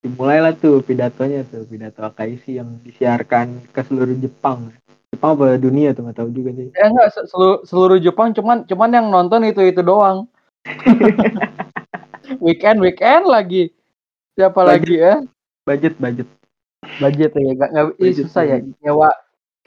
dimulailah 0.00 0.54
tuh 0.56 0.80
pidatonya 0.80 1.44
tuh, 1.44 1.66
pidato 1.68 2.00
Akaisi 2.06 2.56
yang 2.56 2.78
disiarkan 2.80 3.68
ke 3.68 3.82
seluruh 3.84 4.16
Jepang. 4.16 4.72
Jepang 5.12 5.36
apa 5.36 5.58
dunia 5.60 5.92
tuh 5.92 6.08
nggak 6.08 6.16
tahu 6.16 6.30
juga 6.32 6.54
sih. 6.56 6.70
Ya 6.72 6.88
enggak 6.88 7.12
se- 7.12 7.26
seluruh, 7.28 7.66
seluruh 7.66 7.98
Jepang 8.00 8.32
cuman 8.32 8.64
cuman 8.64 8.90
yang 8.94 9.06
nonton 9.12 9.44
itu 9.44 9.60
itu 9.66 9.82
doang. 9.84 10.30
weekend 12.44 12.78
weekend 12.80 13.24
lagi. 13.24 13.72
Siapa 14.38 14.54
Budget. 14.54 14.70
lagi 14.70 14.94
ya? 14.94 15.14
Budget 15.66 15.94
budget. 15.98 16.28
Budget 17.02 17.30
ya, 17.34 17.42
enggak 17.42 17.70
ih, 17.74 17.90
Budget, 17.98 18.24
susah 18.24 18.42
ya. 18.46 18.56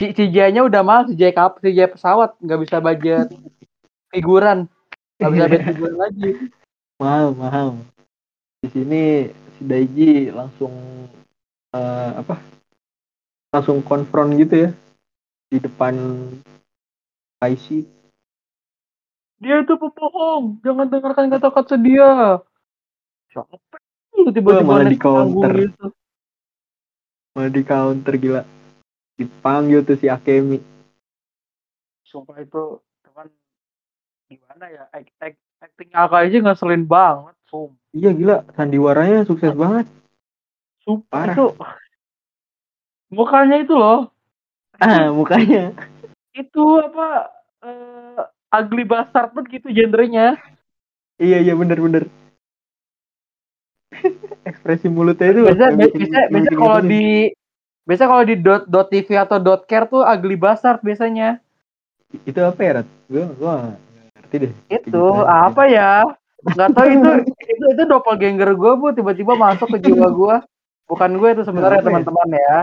Si 0.01 0.05
CJ-nya 0.17 0.65
udah 0.65 0.81
mahal, 0.81 1.13
CJ 1.13 1.37
kap, 1.37 1.61
CJ 1.61 1.93
pesawat 1.93 2.33
nggak 2.41 2.59
bisa 2.65 2.81
budget 2.81 3.27
figuran. 4.09 4.65
Nggak 5.21 5.31
bisa 5.35 5.45
budget 5.45 5.61
figuran 5.69 5.97
lagi. 5.99 6.29
Mahal 6.97 7.27
mahal. 7.37 7.67
Di 8.61 8.67
sini 8.73 9.29
si 9.57 9.61
Daiji 9.61 10.33
langsung 10.33 10.73
eh, 11.75 12.11
apa? 12.17 12.41
Langsung 13.51 13.83
konfront 13.83 14.33
gitu 14.39 14.69
ya 14.69 14.71
di 15.51 15.57
depan 15.59 15.93
Akaisi. 17.37 17.83
Dia 19.41 19.55
itu 19.59 19.73
pembohong, 19.73 20.61
jangan 20.61 20.85
dengarkan 20.85 21.27
kata-kata 21.27 21.73
dia. 21.75 22.37
Siapa? 23.27 23.57
Itu 24.13 24.29
tiba-tiba 24.29 24.61
malah 24.61 24.85
di 24.85 24.95
counter. 24.95 25.49
gitu. 25.57 25.85
Malah 27.33 27.49
di 27.49 27.63
counter 27.63 28.13
gila. 28.15 28.41
Dipanggil 29.17 29.81
tuh 29.81 29.97
si 29.97 30.05
Akemi. 30.05 30.61
Sumpah 32.03 32.37
itu 32.37 32.77
cuman 33.01 33.27
gimana 34.27 34.65
ya 34.67 34.83
act, 34.89 35.09
act, 35.17 35.39
acting 35.57 35.89
Aka 35.91 36.17
aja 36.21 36.37
ngeselin 36.37 36.83
banget 36.83 37.33
sumpah 37.47 37.79
Iya 37.91 38.11
gila, 38.11 38.37
sandiwaranya 38.53 39.23
sukses 39.23 39.51
banget. 39.51 39.87
sumpah 40.81 41.23
itu 41.25 41.45
mukanya 43.09 43.57
itu 43.57 43.73
loh 43.73 44.11
Ah, 44.75 45.07
mukanya. 45.09 45.71
itu 46.33 46.63
apa 46.79 47.31
eh 47.61 48.23
ugly 48.51 48.83
bastard 48.83 49.31
banget 49.31 49.59
gitu 49.59 49.67
genrenya 49.71 50.35
Iya 51.21 51.37
iya 51.37 51.53
bener 51.53 51.77
bener. 51.77 52.03
Ekspresi 54.49 54.89
mulutnya 54.89 55.29
itu. 55.29 55.45
biasa 55.45 55.65
biasa 55.77 56.19
biasa 56.33 56.51
kalau 56.57 56.79
di 56.81 57.29
biasa 57.85 58.03
kalau 58.09 58.23
di 58.25 58.35
dot 58.41 58.63
dot 58.65 58.87
tv 58.89 59.07
atau 59.13 59.37
dot 59.37 59.69
care 59.69 59.85
tuh 59.85 60.01
ugly 60.01 60.33
bastard 60.33 60.81
biasanya 60.81 61.37
itu 62.25 62.39
apa 62.41 62.59
ya 62.59 62.71
Rat? 62.81 62.87
Gua 63.05 63.25
gua 63.37 63.53
nggak 63.69 64.07
ngerti 64.17 64.35
deh. 64.41 64.51
itu 64.67 64.81
Gitu 64.89 65.05
apa 65.23 65.63
ya 65.69 65.91
nggak 66.41 66.69
tahu 66.73 66.87
itu 66.89 67.09
itu 67.53 67.65
itu 67.69 67.83
doppelganger 67.85 68.49
gue 68.57 68.71
bu 68.81 68.89
tiba-tiba 68.91 69.37
masuk 69.37 69.77
ke 69.77 69.85
jiwa 69.85 70.09
gue 70.09 70.35
bukan 70.89 71.11
gue 71.21 71.29
itu 71.37 71.43
sebenarnya 71.45 71.79
ya? 71.79 71.85
teman-teman 71.85 72.29
ya 72.33 72.57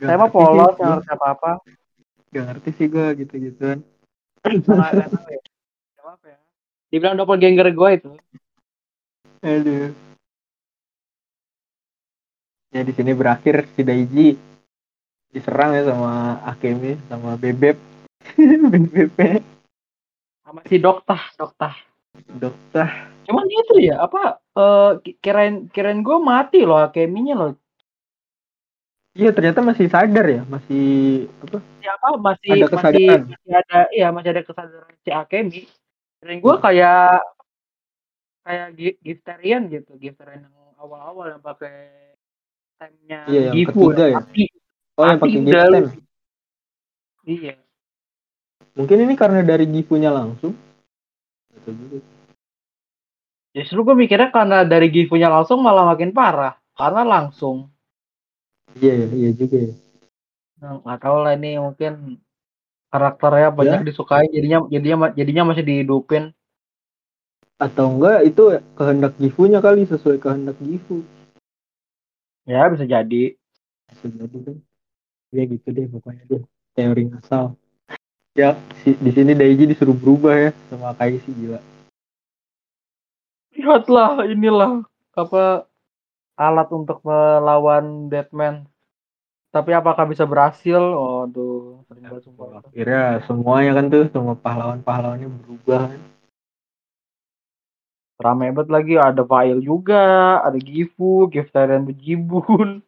Nggak 0.00 0.08
saya 0.08 0.16
mah 0.16 0.28
ngerti 0.32 0.36
polos 0.40 0.74
yang 0.80 0.90
harus 0.96 1.06
apa 1.12 1.26
apa 1.36 1.50
Nggak 2.32 2.44
ngerti 2.48 2.70
sih 2.80 2.86
gua 2.88 3.06
gitu-gituan. 3.12 3.78
Nggak- 3.84 3.95
tahu 4.62 5.28
ya. 5.30 5.40
Apa 6.06 6.26
ya. 6.30 6.38
Dibilang 6.90 7.18
doppelganger 7.18 7.68
gue 7.74 7.90
itu. 7.98 8.10
Aduh. 9.42 9.90
Ya 12.74 12.80
di 12.82 12.92
sini 12.94 13.12
berakhir 13.16 13.66
si 13.74 13.82
Daiji 13.82 14.28
diserang 15.34 15.74
ya 15.76 15.86
sama 15.86 16.40
Akemi 16.46 16.94
sama 17.10 17.34
Bebek. 17.36 17.76
Bebek 18.94 19.42
Sama 20.46 20.60
si 20.66 20.76
Dokta, 20.78 21.18
Dokta. 21.34 21.74
dokter. 22.38 22.86
Cuman 23.26 23.46
itu 23.50 23.82
ya, 23.82 24.06
apa, 24.06 24.38
eh 24.54 24.92
ki- 25.02 25.18
kirain, 25.18 25.66
kirain 25.74 26.00
gue 26.06 26.18
mati 26.22 26.62
loh, 26.62 26.78
Akeminya 26.78 27.34
loh. 27.34 27.50
Iya 29.16 29.32
ternyata 29.32 29.64
masih 29.64 29.88
sadar 29.88 30.26
ya, 30.28 30.42
masih 30.44 30.84
apa? 31.40 31.56
Siapa 31.80 32.08
masih, 32.20 32.50
Ada 32.52 32.66
masih, 32.68 32.68
kesadaran. 32.76 33.22
masih 33.32 33.52
ada, 33.56 33.78
iya 33.88 34.08
masih 34.12 34.30
ada 34.36 34.42
kesadaran 34.44 34.94
si 35.00 35.08
Akemi. 35.08 35.62
Kirain 36.20 36.38
gue 36.44 36.54
kayak, 36.60 37.24
kayak 38.44 38.68
gi- 38.76 38.98
Giftarian 39.00 39.62
gitu, 39.72 39.96
Giftarian 39.96 40.44
yang 40.44 40.56
awal-awal 40.76 41.32
yang 41.32 41.40
pakai 41.40 41.76
temnya 42.76 43.24
Iya, 43.24 43.40
yang 43.48 43.54
Gifu, 43.56 43.88
ketiga 43.88 44.04
ya? 44.04 44.16
Mati. 44.20 44.44
Oh 45.00 45.04
yang 45.08 45.16
Mati 45.16 45.32
pakai 45.32 45.64
time. 45.64 45.88
Iya. 47.24 47.54
Mungkin 48.76 48.98
ini 49.08 49.14
karena 49.16 49.40
dari 49.40 49.64
Gifunya 49.64 50.12
langsung. 50.12 50.52
Justru 53.56 53.78
gue 53.80 53.96
mikirnya 53.96 54.28
karena 54.28 54.68
dari 54.68 54.92
Gifunya 54.92 55.32
langsung 55.32 55.64
malah 55.64 55.88
makin 55.88 56.12
parah. 56.12 56.60
Karena 56.76 57.00
langsung. 57.00 57.72
Iya 58.74 58.92
iya 58.92 59.06
iya 59.14 59.30
juga 59.30 59.56
ya. 59.70 59.74
Nah, 60.58 60.80
nggak 60.82 60.98
tahu 60.98 61.16
lah 61.22 61.32
ini 61.38 61.60
mungkin 61.62 61.92
karakternya 62.90 63.48
banyak 63.52 63.80
disukai 63.86 64.26
jadinya 64.32 64.64
jadinya 64.72 65.12
jadinya 65.12 65.52
masih 65.52 65.62
dihidupin 65.62 66.32
Atau 67.56 67.96
enggak 67.96 68.24
itu 68.28 68.60
kehendak 68.76 69.16
Gifunya 69.16 69.64
kali 69.64 69.88
sesuai 69.88 70.20
kehendak 70.20 70.56
Gifu. 70.60 71.00
ya 72.44 72.68
bisa 72.68 72.84
jadi 72.84 73.32
Bisa 73.92 74.06
jadi 74.12 74.36
kan. 74.44 74.56
Ya 75.32 75.42
gitu 75.48 75.68
deh 75.72 75.86
pokoknya 75.88 76.24
deh. 76.28 76.42
Teori 76.76 77.02
ngasal. 77.08 77.56
Ya 78.36 78.52
si, 78.84 78.92
di 79.00 79.10
sini 79.16 79.32
Daiji 79.32 79.64
disuruh 79.72 79.96
berubah 79.96 80.36
ya 80.36 80.50
sama 80.68 80.92
Kaishi 80.92 81.32
gila. 81.32 81.60
lihatlah 83.56 84.28
inilah 84.28 84.84
apa 85.16 85.64
alat 86.36 86.68
untuk 86.70 87.00
melawan 87.02 88.06
Deadman 88.06 88.68
tapi 89.50 89.72
apakah 89.72 90.04
bisa 90.04 90.28
berhasil 90.28 90.76
oh 90.76 91.24
aduh 91.24 91.80
sering 91.88 92.04
banget 92.04 92.22
sumpah 92.28 92.60
Akhirnya 92.60 93.24
semuanya 93.24 93.70
kan 93.80 93.84
tuh 93.88 94.04
semua 94.12 94.36
pahlawan-pahlawannya 94.36 95.28
berubah 95.32 95.88
kan. 95.96 96.00
rame 98.16 98.48
banget 98.52 98.68
lagi 98.68 98.94
ada 98.96 99.24
Fail 99.24 99.60
juga 99.60 100.04
ada 100.40 100.56
Gifu 100.56 101.28
Giftarian 101.28 101.84
Bejibun 101.84 102.80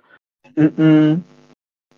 Mm-mm. 0.57 1.21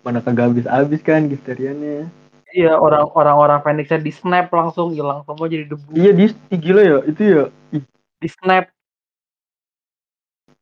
Mana 0.01 0.19
kagak 0.19 0.51
habis-habis 0.51 0.99
kan 1.03 1.27
giftariannya. 1.27 2.07
iya 2.51 2.75
orang 2.75 3.07
orang 3.15 3.37
orang 3.39 3.59
Phoenixnya 3.63 3.99
di 3.99 4.11
snap 4.11 4.51
langsung 4.51 4.91
hilang 4.91 5.23
semua 5.23 5.47
jadi 5.47 5.67
debu 5.67 5.87
Iya 5.95 6.11
di 6.11 6.25
gila 6.55 6.81
ya 6.83 6.97
itu 7.07 7.21
ya. 7.23 7.43
Di 8.19 8.27
snap 8.27 8.67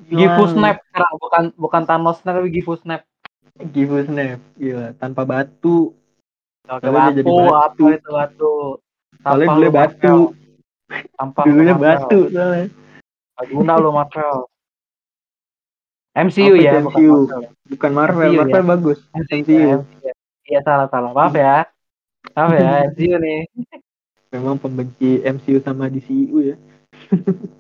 Gifu 0.07 0.43
snap 0.55 0.79
sekarang 0.79 1.13
bukan 1.19 1.43
bukan 1.59 1.81
Thanos 1.83 2.23
snap 2.23 2.39
tapi 2.39 2.49
Gifu 2.55 2.79
snap. 2.79 3.03
Gifu 3.75 3.99
snap. 4.07 4.39
Gila, 4.55 4.95
tanpa 4.95 5.27
batu. 5.27 5.91
Soalnya 6.63 7.11
dia 7.11 7.19
jadi 7.19 7.27
batu, 7.27 7.49
batu. 7.51 7.85
itu 7.91 8.09
batu? 8.13 8.55
Soalnya 9.19 9.47
dulu 9.51 9.59
lu, 9.59 9.71
batu. 9.73 10.15
Lu, 10.15 10.25
Dulunya 11.43 11.75
batu 11.75 12.19
soalnya. 12.31 12.65
Guna 13.51 13.73
lu 13.79 13.91
Marvel. 13.91 14.47
MCU 16.17 16.53
Apa 16.57 16.63
ya, 16.63 16.71
itu 16.71 16.79
bukan 16.83 16.99
MCU? 16.99 17.15
Marvel. 17.15 17.43
Bukan 17.69 17.91
Marvel, 17.93 18.29
MCU, 18.29 18.39
Marvel 18.39 18.63
ya? 18.63 18.67
bagus. 18.67 18.99
MCU. 19.15 19.35
MCU. 19.43 19.59
ya. 20.03 20.13
Iya 20.49 20.59
salah 20.65 20.87
salah. 20.89 21.11
Maaf 21.13 21.35
ya. 21.37 21.67
Maaf 22.33 22.51
ya, 22.55 22.71
MCU 22.91 23.15
nih. 23.19 23.39
Memang 24.33 24.55
pembenci 24.61 25.21
MCU 25.25 25.57
sama 25.61 25.89
DCU 25.89 26.53
ya. 26.53 26.55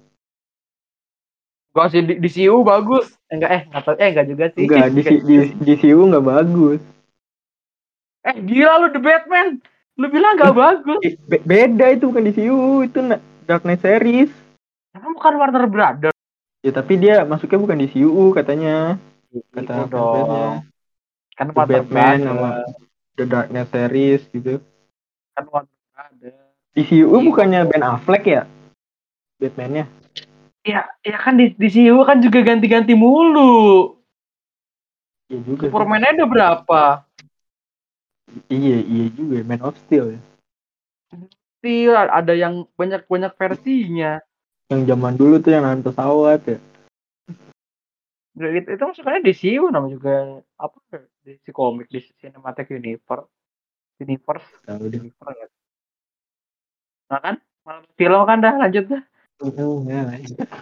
Gua 1.69 1.85
sih 1.87 2.01
di, 2.01 2.17
di 2.17 2.29
CU 2.29 2.65
bagus. 2.65 3.13
Enggak 3.29 3.49
eh 3.53 3.61
enggak 3.69 3.95
eh 3.95 4.09
enggak 4.09 4.27
juga 4.27 4.45
sih. 4.51 4.63
Enggak, 4.65 4.87
DC, 4.89 5.09
di, 5.21 5.35
DCU 5.61 6.01
nggak 6.01 6.25
bagus. 6.25 6.81
Eh 8.25 8.35
gila 8.41 8.73
lu 8.81 8.87
The 8.89 8.99
Batman. 8.99 9.47
Lu 9.95 10.05
bilang 10.09 10.33
enggak 10.33 10.57
bagus. 10.57 11.01
Eh, 11.05 11.13
be- 11.29 11.45
beda 11.45 11.85
itu 11.93 12.09
bukan 12.09 12.25
DCU, 12.25 12.59
itu 12.83 12.99
na- 12.99 13.21
Dark 13.45 13.61
Knight 13.63 13.79
series. 13.79 14.31
Emang 14.91 15.13
bukan 15.13 15.33
Warner 15.37 15.65
Brothers. 15.69 16.17
Ya 16.59 16.71
tapi 16.73 16.97
dia 16.97 17.21
masuknya 17.23 17.61
bukan 17.61 17.77
DCU 17.77 18.33
katanya. 18.33 18.97
Kata 19.53 19.61
Itu 19.61 19.69
fansnya. 19.69 19.93
dong. 19.93 20.53
Kan 21.37 21.47
The 21.47 21.63
Batman 21.63 22.17
sama 22.25 22.49
The 23.13 23.23
Dark 23.23 23.47
Knight 23.49 23.69
series 23.69 24.21
gitu. 24.33 24.57
Kan 25.37 25.45
Warner 25.47 25.77
Brothers. 25.93 26.37
DCU 26.73 27.13
bukannya 27.21 27.61
Ben 27.65 27.85
Affleck 27.85 28.25
ya? 28.25 28.43
Batman-nya. 29.37 29.85
Ya, 30.69 30.85
ya 31.01 31.17
kan 31.17 31.33
di, 31.33 31.57
di 31.57 31.67
CU 31.73 32.05
kan 32.05 32.21
juga 32.21 32.45
ganti-ganti 32.45 32.93
mulu. 32.93 33.97
Iya 35.25 35.41
juga. 35.41 35.65
Superman 35.65 36.05
ada 36.05 36.25
berapa? 36.29 36.81
Iya, 38.53 38.77
iya 38.85 39.05
juga. 39.09 39.41
Man 39.41 39.65
of 39.65 39.73
Steel 39.81 40.13
ya. 40.13 40.21
Steel 41.57 41.97
ada 41.97 42.33
yang 42.37 42.69
banyak-banyak 42.77 43.33
versinya. 43.33 44.21
Yang 44.69 44.81
zaman 44.93 45.13
dulu 45.17 45.41
tuh 45.41 45.57
yang 45.57 45.65
nahan 45.65 45.81
pesawat 45.81 46.45
ya. 46.45 46.61
Udah 48.37 48.49
Itu, 48.53 48.69
itu 48.77 48.83
masukannya 48.85 49.25
di 49.25 49.33
CU 49.33 49.73
nama 49.73 49.89
juga 49.89 50.45
apa 50.61 50.77
di 51.25 51.33
si 51.41 51.49
komik 51.49 51.89
di 51.89 51.97
Cinematic 52.21 52.69
Universe. 52.69 53.25
Universe, 53.97 54.49
Tahu 54.69 54.85
deh. 54.93 55.01
Universe 55.01 55.37
ya. 55.41 55.47
Nah 57.09 57.19
kan, 57.25 57.35
malam 57.65 57.83
film 57.97 58.21
kan 58.29 58.37
dah 58.37 58.53
lanjut 58.61 58.85
dah. 58.85 59.03
Oh, 59.39 59.87
ya. 59.87 60.03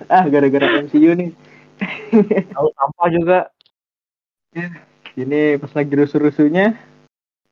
Ah, 0.05 0.25
gara-gara 0.29 0.86
MCU 0.86 1.17
nih. 1.17 1.34
Tahu 2.53 2.67
sampah 2.77 3.07
juga. 3.10 3.39
Ini 5.17 5.57
pas 5.57 5.74
lagi 5.74 5.93
rusuh-rusuhnya 5.98 6.77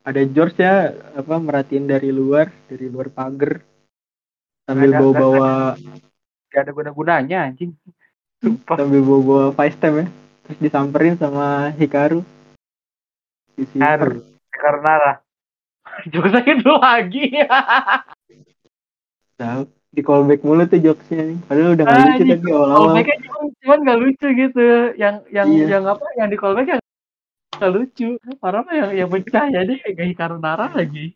ada 0.06 0.22
George 0.30 0.62
ya 0.62 0.94
apa 1.18 1.42
merhatiin 1.42 1.90
dari 1.90 2.14
luar, 2.14 2.54
dari 2.70 2.86
luar 2.86 3.10
pagar 3.10 3.66
sambil 4.70 4.94
Ada- 4.94 5.00
bawa-bawa 5.02 5.50
Gak 6.54 6.62
ada 6.62 6.72
guna-gunanya 6.72 7.50
anjing. 7.52 7.74
Sumpah. 8.40 8.78
sambil 8.78 9.02
bawa-bawa 9.02 9.46
FaceTime 9.58 9.98
ya. 9.98 10.08
Terus 10.46 10.60
disamperin 10.62 11.18
sama 11.18 11.74
Hikaru. 11.74 12.22
Hikaru. 13.58 14.22
Karena 14.54 14.94
lah. 14.94 15.16
Juga 16.14 16.38
sakit 16.38 16.56
dulu 16.62 16.78
lagi. 16.78 17.34
Tahu. 19.42 19.64
Di 19.96 20.02
callback 20.02 20.44
mulu 20.44 20.64
tuh 20.66 20.78
jokesnya 20.78 21.24
nih. 21.26 21.38
Padahal 21.42 21.72
udah 21.72 21.84
nggak 21.84 21.96
Ah, 21.96 22.06
lucu 22.06 22.24
tapi 22.26 22.50
awal-awal. 22.50 22.76
callbacknya 22.84 23.18
cuman 23.24 23.44
cuman 23.56 23.80
nggak 23.82 24.00
lucu 24.00 24.28
gitu 24.30 24.66
yang 24.96 25.16
yang 25.30 25.48
Iya. 25.48 25.66
yang 25.72 25.84
apa 25.88 26.06
yang 26.16 26.28
di 26.28 26.36
callback 26.36 26.68
yang 26.70 26.82
nggak 27.56 27.72
lucu 27.72 28.08
parah 28.36 28.62
mah 28.62 28.76
yang 28.76 28.90
yang 28.94 29.10
pecah 29.10 29.46
ya 29.48 29.62
deh 29.62 29.78
kayak 29.80 30.08
Hikaru 30.12 30.36
Nara 30.38 30.68
lagi 30.70 31.16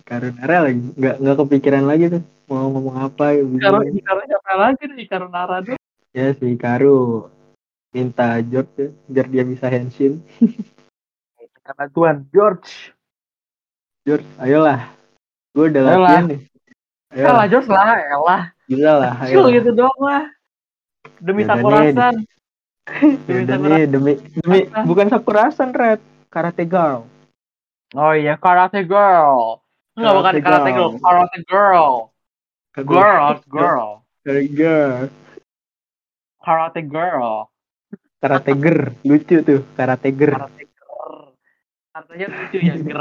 Hikaru 0.00 0.28
Nara 0.32 0.56
lagi 0.64 0.80
nggak 0.90 1.16
nggak 1.20 1.36
kepikiran 1.38 1.84
lagi 1.84 2.04
tuh 2.10 2.22
mau 2.46 2.66
ngomong 2.66 2.96
apa 3.02 3.24
ya. 3.30 3.44
Hikaru 3.44 3.78
siapa 4.24 4.52
lagi 4.56 4.82
deh 4.82 4.96
Hikaru 4.98 5.26
Nara 5.28 5.56
tuh 5.60 5.76
Ya 6.10 6.32
si 6.32 6.44
Hikaru 6.46 7.28
minta 7.90 8.40
George 8.42 8.72
ya, 8.74 8.88
biar 9.06 9.26
dia 9.28 9.44
bisa 9.44 9.68
henshin. 9.68 10.24
karena 11.62 11.84
Tuan 11.88 12.16
George 12.28 12.90
George, 14.02 14.26
ayolah. 14.36 14.90
Gue 15.52 15.68
udah 15.68 15.82
Ayolah. 15.84 16.00
latihan 16.02 16.24
nih. 16.26 16.40
Elah 17.12 17.44
Ayolah, 17.44 17.46
George 17.46 17.68
lah 17.68 17.86
elah 18.00 18.42
bisa 18.64 18.92
lah. 18.96 19.12
Cul 19.22 19.44
Ayo. 19.44 19.54
gitu 19.54 19.70
doang 19.72 20.00
lah 20.00 20.24
demi 21.18 21.42
Ya, 21.42 21.48
Sakurasan 21.52 22.14
demi 23.28 23.70
demi 23.86 24.12
demi 24.34 24.58
bukan 24.82 25.06
Sakurasan 25.06 25.70
Red, 25.70 26.00
Karate 26.26 26.64
Girl. 26.64 27.04
oh 27.92 28.12
iya 28.12 28.34
Karate 28.34 28.80
Girl 28.82 29.60
Enggak 29.92 30.12
bukan 30.16 30.32
Karate 30.40 30.70
Girl 30.70 30.88
Girl. 30.88 31.00
Karate 31.04 31.38
Girl 31.44 31.92
Girl 32.72 33.28
Girl 33.44 33.90
Karate 34.24 34.42
Girl. 34.48 34.88
Karate 36.42 36.82
Girl 36.82 37.30
Karate 38.22 38.54
Ger, 38.54 38.94
lucu 39.02 39.42
tuh, 39.42 39.60
Karate 39.74 40.08
Ger. 40.14 40.30
Karate 40.32 40.64
Girl 40.64 41.34
Katanya 41.92 42.26
lucu 42.30 42.56
ya 42.56 42.74
gitu 42.80 42.96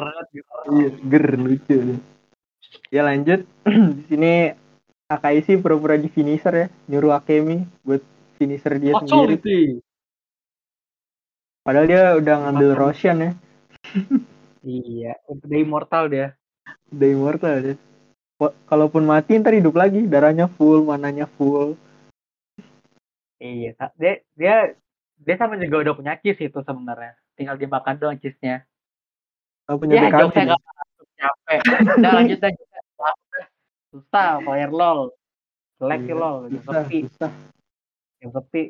Iya, 0.67 0.89
ger 1.00 1.26
lucu. 1.38 1.78
Ya 2.91 3.08
lanjut. 3.08 3.47
di 3.97 4.04
sini 4.12 4.51
Akaishi 5.08 5.56
pura-pura 5.60 5.95
di 5.95 6.12
finisher 6.12 6.56
ya, 6.56 6.67
nyuruh 6.91 7.15
Akemi 7.15 7.63
buat 7.84 8.04
finisher 8.36 8.75
dia 8.80 8.95
sendiri. 8.99 9.80
Padahal 11.63 11.88
dia 11.88 12.04
udah 12.19 12.36
ngambil 12.47 12.69
Roshan 12.73 13.17
ya, 13.19 13.32
Iya, 14.65 15.13
udah 15.27 15.58
immortal 15.58 16.10
dia. 16.10 16.27
udah 16.91 17.08
immortal 17.12 17.54
dia. 17.60 17.75
Kalaupun 18.65 19.06
mati 19.06 19.38
ntar 19.38 19.54
hidup 19.54 19.75
lagi, 19.77 20.08
darahnya 20.08 20.49
full, 20.49 20.88
mananya 20.88 21.27
full. 21.38 21.77
Iya, 23.38 23.77
dia 23.99 24.13
dia 24.34 24.56
dia 25.21 25.36
sama 25.38 25.60
juga 25.60 25.86
udah 25.86 25.93
punya 25.93 26.13
kiss 26.17 26.39
itu 26.41 26.60
sebenarnya. 26.65 27.13
Tinggal 27.38 27.60
dimakan 27.60 27.95
doang 27.99 28.17
kiss-nya. 28.17 28.65
Kalau 29.67 29.77
punya 29.77 30.08
Ya, 30.08 30.10
jokesnya 30.10 30.58
masuk, 30.58 31.08
capek. 31.19 31.60
Udah 31.99 32.12
lanjut 32.17 32.39
aja. 32.41 32.70
Susah, 33.91 34.39
player 34.39 34.71
lol. 34.71 35.12
Jelek 35.84 35.99
sih 36.08 36.15
Iya, 36.15 36.15
lol, 36.15 36.36
yang 36.47 36.63
sepi, 36.63 36.97
susah. 37.12 37.32
yang 38.23 38.32
sepi. 38.32 38.63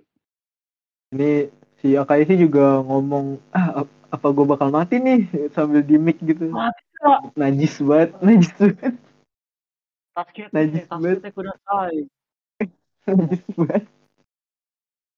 Ini 1.14 1.32
si 1.78 1.94
Akaishi 1.94 2.40
juga 2.40 2.82
ngomong, 2.82 3.38
ah 3.54 3.86
ap- 3.86 3.98
apa 4.10 4.28
gue 4.34 4.46
bakal 4.50 4.74
mati 4.74 4.98
nih 4.98 5.30
sambil 5.54 5.86
di 5.86 6.02
mic 6.02 6.18
gitu. 6.26 6.50
Mati, 6.50 6.82
Kak. 6.98 7.38
Najis 7.38 7.78
banget, 7.84 8.10
najis 8.26 8.52
banget, 8.58 8.96
Tasket, 10.12 10.50
Najis 10.52 10.84
selesai. 10.90 11.94
najis 13.08 13.44
banget. 13.56 13.84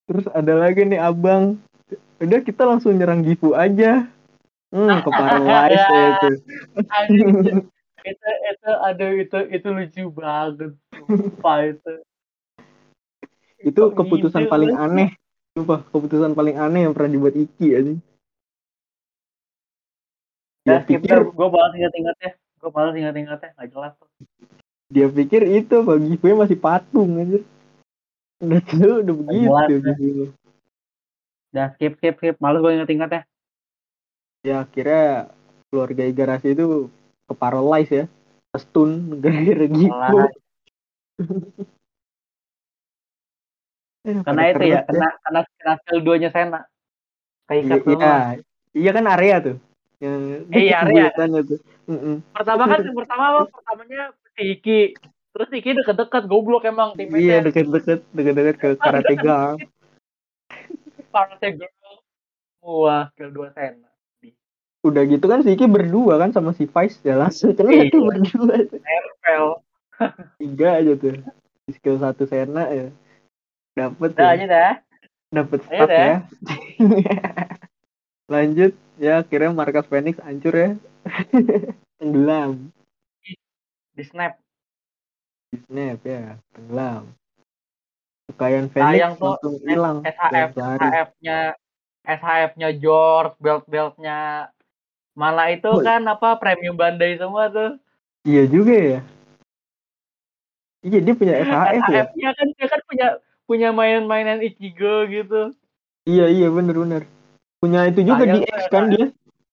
Terus 0.04 0.26
ada 0.36 0.54
lagi 0.60 0.84
nih 0.84 1.00
abang, 1.00 1.56
udah 2.20 2.39
kita 2.44 2.68
langsung 2.68 3.00
nyerang 3.00 3.24
Gifu 3.24 3.56
aja. 3.56 4.04
Hmm, 4.74 5.00
keparalyze 5.00 5.80
ya 5.88 6.06
itu. 6.12 6.30
Itu 8.04 8.28
itu 8.28 8.72
aduh 8.84 9.12
itu 9.16 9.38
itu 9.50 9.68
lucu 9.72 10.04
banget. 10.12 10.76
Sumpah 10.92 11.60
itu. 11.68 11.94
itu 13.63 13.80
keputusan 13.96 14.44
gitu, 14.44 14.52
paling 14.52 14.76
aneh. 14.76 15.16
Sumpah, 15.56 15.88
keputusan 15.88 16.36
paling 16.36 16.60
aneh 16.60 16.84
yang 16.84 16.92
pernah 16.92 17.12
dibuat 17.16 17.36
Iki 17.39 17.68
aja. 17.72 17.94
Dia 20.63 20.72
Ya, 20.72 20.76
skip 20.84 21.00
pikir, 21.04 21.20
gue 21.28 21.48
balas 21.48 21.72
ingat-ingatnya. 21.76 22.32
Gue 22.60 22.72
balas 22.72 22.96
ingat-ingatnya, 22.96 23.50
nggak 23.56 23.70
jelas 23.72 23.94
tuh. 24.00 24.10
dia 24.94 25.10
pikir 25.10 25.42
itu 25.50 25.74
apa 25.82 25.98
Gifu 25.98 26.38
masih 26.38 26.60
patung 26.60 27.18
aja. 27.18 27.39
Udah 28.44 28.62
tahu 28.62 28.94
udah 29.02 29.16
begitu 29.16 29.44
jelas, 29.48 29.68
ya. 29.68 29.94
Gifu. 29.98 30.26
Udah 31.54 31.68
skip 31.76 31.94
skip 32.00 32.16
skip, 32.20 32.36
males 32.39 32.60
gue 32.62 32.72
ingat-ingatnya. 32.78 33.22
Ya 34.44 34.68
akhirnya 34.68 35.32
keluarga 35.72 36.04
Igarashi 36.04 36.52
itu 36.52 36.92
keparalyze 37.30 37.94
ya. 37.94 38.06
Stun 38.54 39.18
gara-gara 39.18 39.66
Eh, 44.04 44.20
karena 44.20 44.52
itu 44.52 44.68
ya, 44.68 44.84
keras 44.84 44.92
kena 44.92 45.10
kena 45.24 45.40
kena 45.48 45.74
skill 45.80 46.00
duanya 46.04 46.28
Sena. 46.36 46.68
Kayak 47.48 47.64
Iya, 47.64 47.76
iya, 47.88 48.16
iya 48.76 48.92
kan 48.92 49.06
area 49.08 49.36
tuh. 49.40 49.58
Yang 50.04 50.20
Eh, 50.52 50.60
iya, 50.68 50.84
area. 50.84 51.08
bulatannya 51.08 51.42
tuh. 51.48 51.60
Mm-mm. 51.88 52.16
Pertama 52.36 52.64
kan 52.68 52.80
yang 52.84 52.98
pertama 53.00 53.24
apa? 53.32 53.42
pertamanya 53.48 54.12
si 54.36 54.44
Iki. 54.60 54.80
Terus 55.32 55.50
Iki 55.56 55.70
deket-deket 55.80 56.24
goblok 56.28 56.68
emang 56.68 57.00
Iya 57.00 57.08
timnya 57.08 57.48
deket-deket 57.48 58.00
deket-deket 58.12 58.56
ke 58.60 58.70
karate 58.76 59.16
gang. 59.16 59.56
Karate 61.14 61.48
Girl. 61.56 61.96
Wah, 62.60 63.08
skill 63.16 63.32
dua 63.32 63.56
Sena. 63.56 63.88
Udah 64.84 65.04
gitu 65.08 65.26
kan 65.26 65.39
si 65.41 65.56
Iki 65.56 65.65
berdua 65.65 66.19
kan 66.19 66.30
sama 66.30 66.52
si 66.52 66.67
Vice 66.67 67.00
ya 67.02 67.15
langsung 67.15 67.56
Iya. 67.56 67.88
tuh 67.88 68.04
berdua 68.04 68.56
tuh. 68.67 68.80
Nempel. 68.80 69.43
tiga 70.43 70.69
aja 70.78 70.93
tuh. 70.93 71.15
Di 71.63 71.72
skill 71.74 71.98
satu 71.98 72.28
Sena 72.28 72.67
ya. 72.67 72.91
Dapet 73.74 74.12
Udah 74.12 74.28
ya. 74.28 74.36
aja 74.36 74.46
dah. 74.46 74.74
dapat 75.34 75.60
Ayo 75.65 75.65
start 75.65 75.89
deh. 75.89 75.98
ya 75.98 76.15
lanjut 78.34 78.72
ya 79.02 79.13
akhirnya 79.19 79.50
markas 79.50 79.89
Phoenix 79.89 80.22
hancur 80.22 80.54
ya 80.54 80.69
tenggelam 81.98 82.69
Di 83.98 84.04
snap. 84.06 84.38
di 85.50 85.58
snap 85.58 85.98
ya 86.02 86.38
tenggelam 86.54 87.10
kekayaan 88.30 88.69
Phoenix 88.69 88.93
Sayang 88.93 89.13
tuh, 89.17 89.26
langsung 89.34 89.56
hilang 89.65 89.98
SHF. 90.06 90.50
SHF-nya 90.54 91.38
SHF-nya 92.06 92.69
George, 92.78 93.34
belt-beltnya 93.41 94.53
malah 95.13 95.49
itu 95.49 95.67
Oh. 95.67 95.80
kan 95.80 96.02
apa 96.04 96.36
premium 96.36 96.73
Bandai 96.73 97.15
semua 97.15 97.47
tuh. 97.47 97.78
iya 98.23 98.43
juga 98.45 98.73
ya 98.73 98.99
iya 100.82 100.99
dia 100.99 101.13
punya 101.13 101.34
SHF 101.38 101.54
ya 101.54 101.82
SHF-nya 102.04 102.30
kan 102.32 102.47
dia 102.52 102.67
kan 102.67 102.82
punya 102.84 103.08
punya 103.43 103.69
main-mainan 103.69 104.39
Ichigo 104.39 105.06
gitu. 105.08 105.52
iya 106.04 106.28
iya 106.28 106.47
bener 106.47 106.76
bener 106.76 107.04
punya 107.60 107.86
itu 107.86 108.02
juga 108.02 108.23
Sayang 108.23 108.39
DX 108.39 108.52
tuh 108.58 108.69
kan 108.69 108.84
dia 108.89 109.06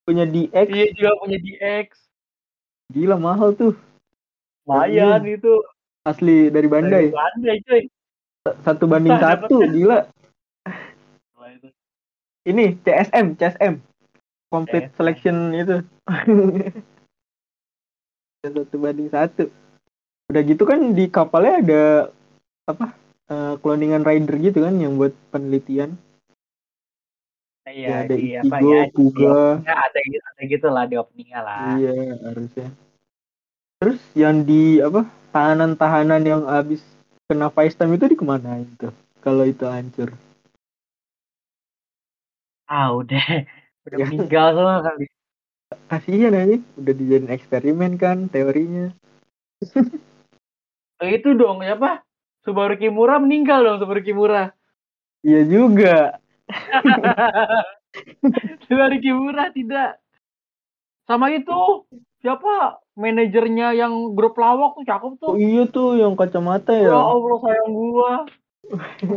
punya 0.03 0.25
DX 0.25 0.67
Dia 0.67 0.87
juga 0.93 1.11
punya 1.19 1.39
DX. 1.39 1.89
gila 2.91 3.17
mahal 3.17 3.51
tuh 3.53 3.75
Lumayan 4.65 5.23
itu. 5.25 5.55
asli 6.03 6.49
dari 6.49 6.67
Bandai 6.67 7.11
Bandai 7.11 7.59
cuy. 7.63 7.83
satu 8.65 8.85
banding 8.87 9.15
satu 9.15 9.47
dapetnya. 9.61 9.69
gila 9.69 9.99
ini 12.43 12.73
CSM 12.81 13.37
CSM 13.37 13.75
complete 14.51 14.91
CSM. 14.91 14.97
selection 14.99 15.37
itu. 15.55 15.77
Satu 18.41 18.77
banding 18.81 19.13
satu. 19.13 19.53
Udah 20.33 20.43
gitu 20.43 20.65
kan 20.65 20.81
di 20.97 21.13
kapalnya 21.13 21.55
ada 21.61 21.83
apa 22.65 22.97
eh, 23.29 23.55
cloningan 23.61 24.03
rider 24.03 24.37
gitu 24.41 24.65
kan 24.65 24.75
yang 24.81 24.97
buat 24.97 25.13
penelitian. 25.29 25.95
Iya, 27.71 27.87
ya, 27.87 27.97
ada 28.03 28.15
di 28.17 28.31
apa 28.35 28.57
Ichigo, 28.59 28.73
ya? 28.73 28.83
di 28.83 28.91
Kuga. 28.97 29.31
Openingnya 29.31 29.77
ada 29.77 29.99
gitu 30.03 30.25
ada 30.27 30.43
gitu 30.49 30.67
lah 30.73 30.85
di 30.89 30.95
openingnya 30.99 31.41
lah. 31.45 31.61
iya 31.79 31.95
harusnya. 32.25 32.69
Terus 33.79 34.01
yang 34.17 34.37
di 34.43 34.81
apa 34.81 35.07
tahanan-tahanan 35.31 36.23
yang 36.25 36.43
habis 36.49 36.83
kena 37.31 37.53
FaceTime 37.53 37.95
itu 37.95 38.05
di 38.11 38.17
ke 38.19 38.25
mana 38.25 38.65
itu? 38.65 38.89
Kalau 39.21 39.45
itu 39.45 39.69
hancur. 39.69 40.17
Ah 42.65 42.91
udah 42.97 43.45
udah 43.81 43.97
Ya. 43.97 44.05
meninggal 44.07 44.47
semua 44.53 44.83
kali. 44.83 45.05
kasihan 45.87 46.35
aja 46.35 46.57
udah 46.77 46.93
dijadiin 46.93 47.29
eksperimen 47.29 47.95
kan 47.95 48.27
teorinya 48.27 48.91
Oh, 51.01 51.09
itu 51.09 51.33
dong 51.33 51.65
ya 51.65 51.75
apa? 51.75 52.05
Subaru 52.45 52.77
Kimura 52.77 53.17
meninggal 53.17 53.65
dong 53.65 53.79
Subaru 53.79 54.01
Kimura. 54.01 54.53
iya 55.23 55.43
juga 55.43 56.19
Subaru 58.69 58.97
Kimura 59.01 59.49
tidak. 59.49 59.97
Sama 61.05 61.31
itu 61.31 61.87
siapa 62.21 62.79
manajernya 62.95 63.75
yang 63.75 64.13
grup 64.13 64.37
lawak 64.37 64.77
tuh 64.77 64.85
cakep 64.85 65.13
tuh. 65.19 65.33
oh 65.33 65.35
iya 65.35 65.67
tuh 65.67 65.97
yang 65.97 66.15
kacamata 66.15 66.71
Ya 66.71 66.87
ya 66.87 66.95
Allah 66.95 67.37
sayang 67.41 67.71
gua. 67.73 68.13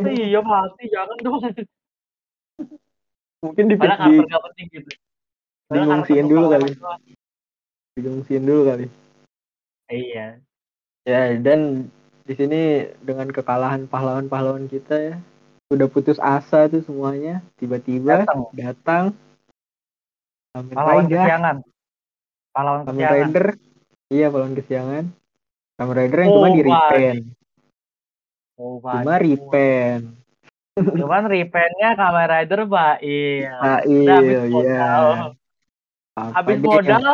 Iya 0.07 0.39
pasti 0.39 0.83
jangan 0.87 1.17
dong. 1.19 1.43
mungkin 3.43 3.63
di, 3.67 3.75
Padahal 3.75 4.07
di 4.07 4.23
gak 4.23 4.41
penting 4.49 4.65
gitu. 4.71 4.89
Dulu 5.67 6.43
kali. 6.49 6.69
doang. 6.73 7.01
digongsiin 7.93 8.41
dulu 8.41 8.61
kali 8.65 8.85
Iya. 9.85 10.41
ya 11.03 11.21
dan 11.37 11.85
di 12.23 12.33
sini 12.33 12.61
dengan 13.03 13.29
kekalahan 13.29 13.85
pahlawan-pahlawan 13.85 14.65
kita 14.65 14.95
ya 14.97 15.15
udah 15.69 15.85
putus 15.85 16.17
asa 16.17 16.65
tuh 16.65 16.81
semuanya 16.81 17.43
tiba-tiba 17.59 18.23
Datang. 18.23 18.49
datang 18.55 19.03
Kamen 20.53 20.73
Pahlawan 20.73 21.05
Rider 21.05 21.21
kesiangan. 21.21 21.55
Pahlawan 22.49 22.81
Kamen 22.81 22.93
kesiangan. 22.95 23.13
Rider 23.13 23.47
iya 24.09 24.27
pahlawan 24.29 24.55
kesiangan 24.55 25.03
Kamen 25.73 25.93
Rider 25.93 26.17
yang 26.17 26.29
Oh, 26.29 26.35
cuma 26.35 26.49
di 26.49 26.61
repaint 26.63 27.21
Oh, 28.55 28.75
cuma 28.79 29.13
repaint 29.17 30.03
Cuman 30.73 31.29
repaintnya 31.29 31.93
Kamen 31.93 32.25
Rider 32.33 32.61
Bail. 32.65 33.45
ah 33.61 33.79
Udah 33.85 34.15
habis 34.17 34.33
iya 34.33 34.49
modal. 34.49 35.05
Apa 36.17 36.41
Habis 36.41 36.57
modal 36.65 37.05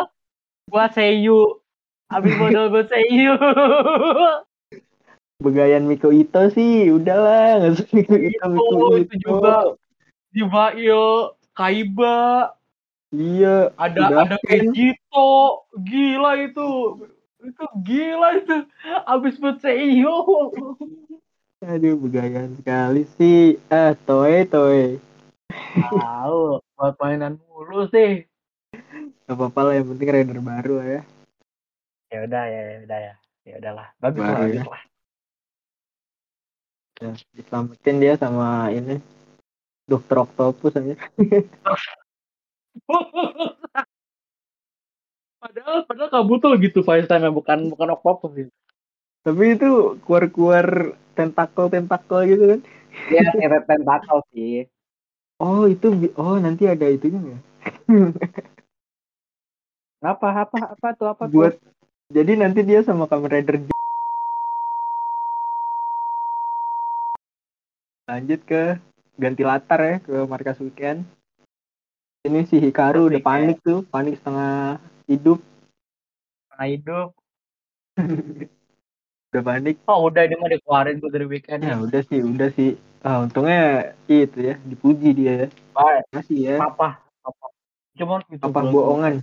buat 0.68 0.90
Seiyu. 0.96 1.60
Habis 2.08 2.32
modal 2.40 2.72
buat 2.72 2.88
Seiyu. 2.88 3.36
Begayan 5.44 5.88
Miko 5.88 6.12
Ito 6.12 6.52
sih 6.52 6.92
udahlah 6.92 7.64
nggak 7.64 7.72
usah 7.72 7.88
Miko 7.96 8.16
Ito 8.16 8.44
Miko 8.48 8.74
Oh, 8.76 8.96
itu 8.96 9.16
Ito 9.16 9.24
juga. 9.24 9.56
Di 10.30 10.42
Bail, 10.46 11.04
Kaiba, 11.56 12.54
iya 13.10 13.74
ada 13.74 14.00
Udah, 14.08 14.24
ada? 14.24 14.36
Vegito. 14.46 15.30
Gila 15.84 16.32
itu. 16.48 16.68
Itu 17.40 17.64
gila 17.82 18.28
itu. 18.40 18.56
Habis 19.04 19.36
buat 19.36 19.60
Seiyu. 19.60 20.16
Aduh 21.60 21.96
begayan 22.00 22.56
sekali 22.56 23.04
sih 23.20 23.60
ah 23.68 23.92
Toei 23.92 24.48
Toei 24.48 25.10
Tahu, 25.50 26.62
buat 26.78 26.94
mainan 27.02 27.38
mulu 27.50 27.86
sih. 27.90 28.26
Gak 29.26 29.34
apa-apa 29.34 29.60
lah, 29.70 29.74
yang 29.78 29.86
penting 29.94 30.10
rider 30.10 30.38
baru 30.42 30.82
lah 30.82 30.86
ya. 30.86 31.02
Ya 32.10 32.18
udah 32.26 32.44
ya, 32.46 32.60
ya 32.60 32.78
udah 32.86 32.98
ya. 32.98 33.14
Ya 33.46 33.54
udahlah. 33.58 33.88
Bagus 33.98 34.22
lah, 34.22 34.30
ya. 34.30 34.38
bagus 34.46 34.66
lah. 34.66 34.82
ya. 37.00 37.10
Diselamatin 37.34 37.96
dia 38.02 38.14
sama 38.18 38.70
ini 38.74 39.00
Dokter 39.86 40.16
Octopus 40.22 40.78
aja. 40.78 40.94
padahal 45.40 45.88
padahal 45.88 46.12
Kabuto 46.12 46.52
gitu 46.60 46.84
FaceTime 46.84 47.32
bukan 47.32 47.72
bukan 47.72 47.88
Octopus 47.98 48.30
gitu. 48.38 48.52
Tapi 49.20 49.44
itu 49.52 50.00
keluar-keluar 50.08 50.96
tentakel-tentakel 51.12 52.20
gitu 52.32 52.44
kan. 52.56 52.60
Iya, 53.12 53.22
seret 53.36 53.64
tentakel 53.68 54.18
sih. 54.32 54.64
Oh, 55.40 55.68
itu 55.68 56.12
oh 56.16 56.36
nanti 56.40 56.64
ada 56.68 56.88
itunya 56.88 57.36
ya. 57.36 57.38
Apa 60.00 60.32
apa 60.32 60.72
apa 60.72 60.88
tuh 60.96 61.12
apa 61.12 61.28
tuh? 61.28 61.32
Buat 61.36 61.54
jadi 62.08 62.32
nanti 62.32 62.64
dia 62.64 62.80
sama 62.80 63.04
Kamen 63.04 63.28
Rider 63.28 63.68
lanjut 68.08 68.40
ke 68.48 68.80
ganti 69.20 69.44
latar 69.44 69.80
ya 69.84 69.96
ke 70.00 70.24
markas 70.24 70.56
weekend. 70.64 71.04
Ini 72.24 72.48
si 72.48 72.64
Hikaru 72.64 73.12
udah 73.12 73.20
Weekend. 73.20 73.28
panik 73.28 73.56
tuh, 73.60 73.84
panik 73.92 74.16
setengah 74.16 74.80
hidup, 75.04 75.40
Nah, 76.56 76.68
hidup. 76.68 77.08
udah 79.30 79.42
panik. 79.46 79.76
Oh 79.86 80.10
udah 80.10 80.26
ini 80.26 80.34
mah 80.42 80.50
dikeluarin 80.50 80.98
tuh 80.98 81.10
dari 81.14 81.26
weekend 81.30 81.62
Ya 81.62 81.74
ya. 81.74 81.76
udah 81.78 82.02
sih, 82.10 82.18
udah 82.18 82.50
sih. 82.58 82.74
Ah, 83.00 83.22
untungnya 83.22 83.94
itu 84.10 84.38
ya, 84.42 84.58
dipuji 84.66 85.14
dia 85.14 85.46
ya. 85.46 85.48
Baik. 85.72 86.02
Masih 86.10 86.38
ya. 86.50 86.56
Apa 86.58 86.98
apa? 87.22 87.46
Cuman 87.94 88.20
itu 88.26 88.42
Apa 88.42 88.60
bohongan? 88.66 89.22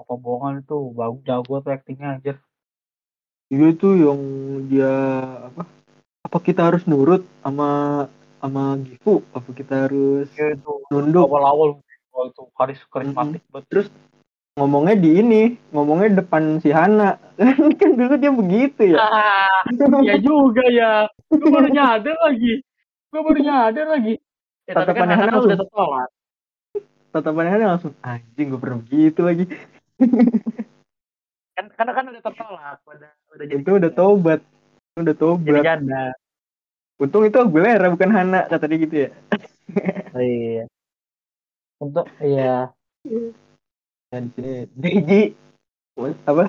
Apa 0.00 0.14
bohongan 0.16 0.64
itu 0.64 0.76
bagus 0.96 1.20
jago 1.28 1.54
tuh 1.60 1.70
actingnya 1.76 2.16
anjir. 2.16 2.36
Iya 3.52 3.68
tuh 3.76 3.92
yang 3.96 4.20
dia 4.72 4.92
apa? 5.52 5.62
Apa 6.24 6.38
kita 6.40 6.72
harus 6.72 6.88
nurut 6.88 7.24
sama 7.44 7.68
sama 8.40 8.80
Gifu? 8.80 9.20
Apa 9.36 9.52
kita 9.52 9.84
harus 9.88 10.32
Iya 10.32 10.56
itu 10.56 10.72
nunduk? 10.88 11.28
awal-awal 11.28 11.84
oh, 12.16 12.24
itu 12.24 12.42
karis 12.56 12.80
karismatik 12.88 13.44
banget. 13.52 13.68
Terus 13.68 13.86
ngomongnya 14.58 14.98
di 14.98 15.10
ini, 15.22 15.42
ngomongnya 15.70 16.20
depan 16.20 16.58
si 16.58 16.74
Hana. 16.74 17.14
kan 17.80 17.90
dulu 17.94 18.14
dia 18.18 18.32
begitu 18.34 18.82
ya. 18.92 18.98
Ah, 18.98 19.62
ya 20.10 20.18
juga 20.18 20.64
ya. 20.66 21.06
Gue 21.30 21.48
baru 21.48 21.70
nyadar 21.76 22.16
lagi. 22.18 22.54
Gue 23.08 23.20
baru 23.22 23.38
nyadar 23.38 23.86
lagi. 23.86 24.14
Ya, 24.66 24.74
tapi 24.74 24.92
kan 24.92 25.08
Hana 25.08 25.32
langsung. 25.32 25.48
udah 25.48 25.58
tertolak. 25.62 26.10
Tatapannya 27.08 27.50
Hana 27.54 27.66
langsung 27.78 27.92
anjing 28.02 28.46
gue 28.52 28.60
pernah 28.60 28.78
begitu 28.82 29.20
lagi. 29.24 29.44
Kan 31.56 31.64
karena 31.72 31.92
kan 31.94 32.04
udah 32.10 32.22
tertolak. 32.26 32.78
Udah 32.84 33.10
udah 33.32 33.44
jadi 33.46 33.62
Itu 33.62 33.70
udah 33.78 33.92
tobat. 33.94 34.40
Udah 34.98 35.14
jadi 35.14 35.22
tobat. 35.22 35.62
janda. 35.64 36.04
Untung 36.98 37.22
itu 37.22 37.38
Aguilera 37.38 37.86
bukan 37.94 38.10
Hana 38.10 38.50
kata 38.50 38.66
dia 38.66 38.78
gitu 38.82 38.94
ya. 39.06 39.10
Oh, 40.12 40.24
iya. 40.24 40.64
Untuk 41.78 42.10
iya. 42.18 42.74
Nah, 44.08 44.24
di 44.24 44.30
sini 44.32 44.52
Deji 44.72 45.22
apa 46.24 46.48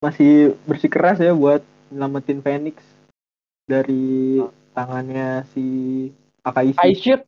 masih 0.00 0.56
bersikeras 0.64 1.20
ya 1.20 1.36
buat 1.36 1.60
nyelamatin 1.92 2.40
Phoenix 2.40 2.80
dari 3.68 4.40
tangannya 4.72 5.44
si 5.52 5.66
Akaishi. 6.40 6.80
Aishit. 6.80 7.20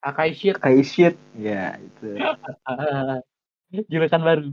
Akaishit. 0.00 0.56
Akaishi. 0.56 1.12
Ya, 1.36 1.76
itu. 1.76 2.16
Julukan 3.92 4.22
baru. 4.24 4.48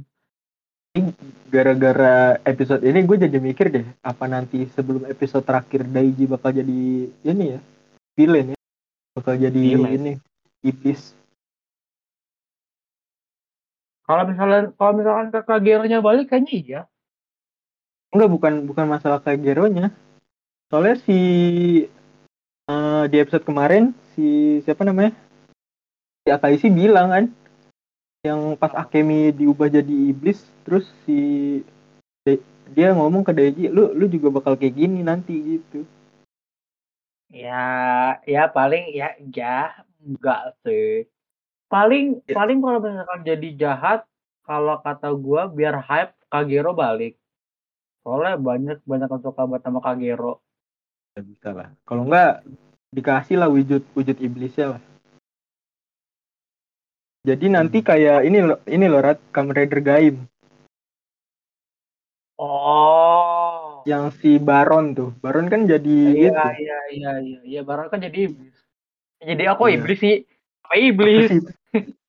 Gara-gara 1.50 2.38
episode 2.44 2.84
ini 2.84 3.02
gue 3.02 3.18
jadi 3.26 3.38
mikir 3.40 3.72
deh, 3.72 3.88
apa 4.04 4.28
nanti 4.30 4.68
sebelum 4.76 5.08
episode 5.10 5.42
terakhir 5.48 5.88
Daiji 5.88 6.30
bakal 6.30 6.54
jadi 6.54 7.10
ini 7.10 7.58
ya, 7.58 7.60
villain 8.14 8.54
ya. 8.54 8.60
bakal 9.18 9.34
jadi 9.38 9.58
Gila. 9.58 9.90
ini 9.90 10.22
iblis 10.62 11.18
Kalau 14.04 14.24
misalnya 14.28 14.62
kalau 14.76 14.94
misalkan 15.00 15.28
kakak 15.32 15.60
Gero-nya 15.64 16.00
balik 16.04 16.28
kayaknya 16.28 16.54
iya. 16.54 16.82
enggak 18.14 18.30
bukan 18.30 18.54
bukan 18.70 18.86
masalah 18.86 19.24
kayak 19.24 19.42
Gero-nya 19.42 19.90
soalnya 20.70 21.00
si 21.02 21.20
eh, 22.70 23.04
di 23.10 23.18
episode 23.18 23.48
kemarin 23.48 23.96
si 24.14 24.60
siapa 24.68 24.86
namanya 24.86 25.16
si 26.22 26.30
Akaisi 26.30 26.68
bilang 26.70 27.10
kan 27.10 27.26
yang 28.24 28.56
pas 28.56 28.72
Akemi 28.76 29.34
diubah 29.36 29.68
jadi 29.68 29.96
iblis 30.14 30.40
terus 30.64 30.88
si 31.04 31.60
De- 32.24 32.44
dia 32.72 32.96
ngomong 32.96 33.28
ke 33.28 33.36
Deji 33.36 33.68
lu 33.68 33.92
lu 33.92 34.08
juga 34.08 34.32
bakal 34.32 34.56
kayak 34.56 34.78
gini 34.78 35.04
nanti 35.04 35.60
gitu 35.60 35.84
Ya, 37.34 38.22
ya 38.30 38.46
paling 38.46 38.94
ya 38.94 39.18
ya 39.34 39.74
enggak 40.06 40.54
sih. 40.62 41.10
Paling 41.74 42.22
Ya. 42.30 42.38
paling 42.38 42.62
kalau 42.62 42.78
misalkan 42.78 43.22
jadi 43.26 43.50
jahat, 43.58 44.06
kalau 44.46 44.78
kata 44.78 45.10
gua 45.18 45.50
biar 45.50 45.82
hype 45.82 46.14
Kagero 46.30 46.78
balik. 46.78 47.18
Soalnya 48.06 48.38
banyak 48.38 48.78
banyak 48.86 49.10
yang 49.10 49.22
suka 49.24 49.50
banget 49.50 49.66
sama 49.66 49.82
Kagero. 49.82 50.38
ya 51.14 51.22
bisa 51.22 51.54
lah 51.54 51.70
kalau 51.86 52.10
enggak 52.10 52.42
dikasih 52.90 53.38
lah 53.38 53.46
wujud 53.46 53.86
wujud 53.94 54.18
iblisnya 54.18 54.74
lah 54.74 54.82
jadi 57.22 57.54
nanti 57.54 57.86
kayak 57.86 58.26
ini 58.26 58.42
loh 58.42 58.58
ini 58.66 58.90
loh 58.90 58.98
Rat 58.98 59.22
Kamen 59.30 59.54
Rider 59.54 59.78
Gaim 59.78 60.26
Oh. 62.34 63.86
yang 63.86 64.10
si 64.18 64.42
Baron 64.42 64.98
tuh 64.98 65.14
Baron 65.22 65.54
kan 65.54 65.70
jadi 65.70 65.98
Iya, 66.18 66.34
itu 66.34 66.34
iya, 66.34 66.80
iya, 66.90 67.12
iya, 67.22 67.40
iya, 67.46 67.62
baru 67.62 67.94
kan 67.94 68.02
jadi 68.02 68.34
iblis. 68.34 68.58
Jadi 69.22 69.44
aku 69.46 69.70
Iya. 69.70 69.78
iblis 69.78 70.00
sih. 70.02 70.16
Apa 70.66 70.74
apa 70.74 70.82
iblis? 70.82 71.30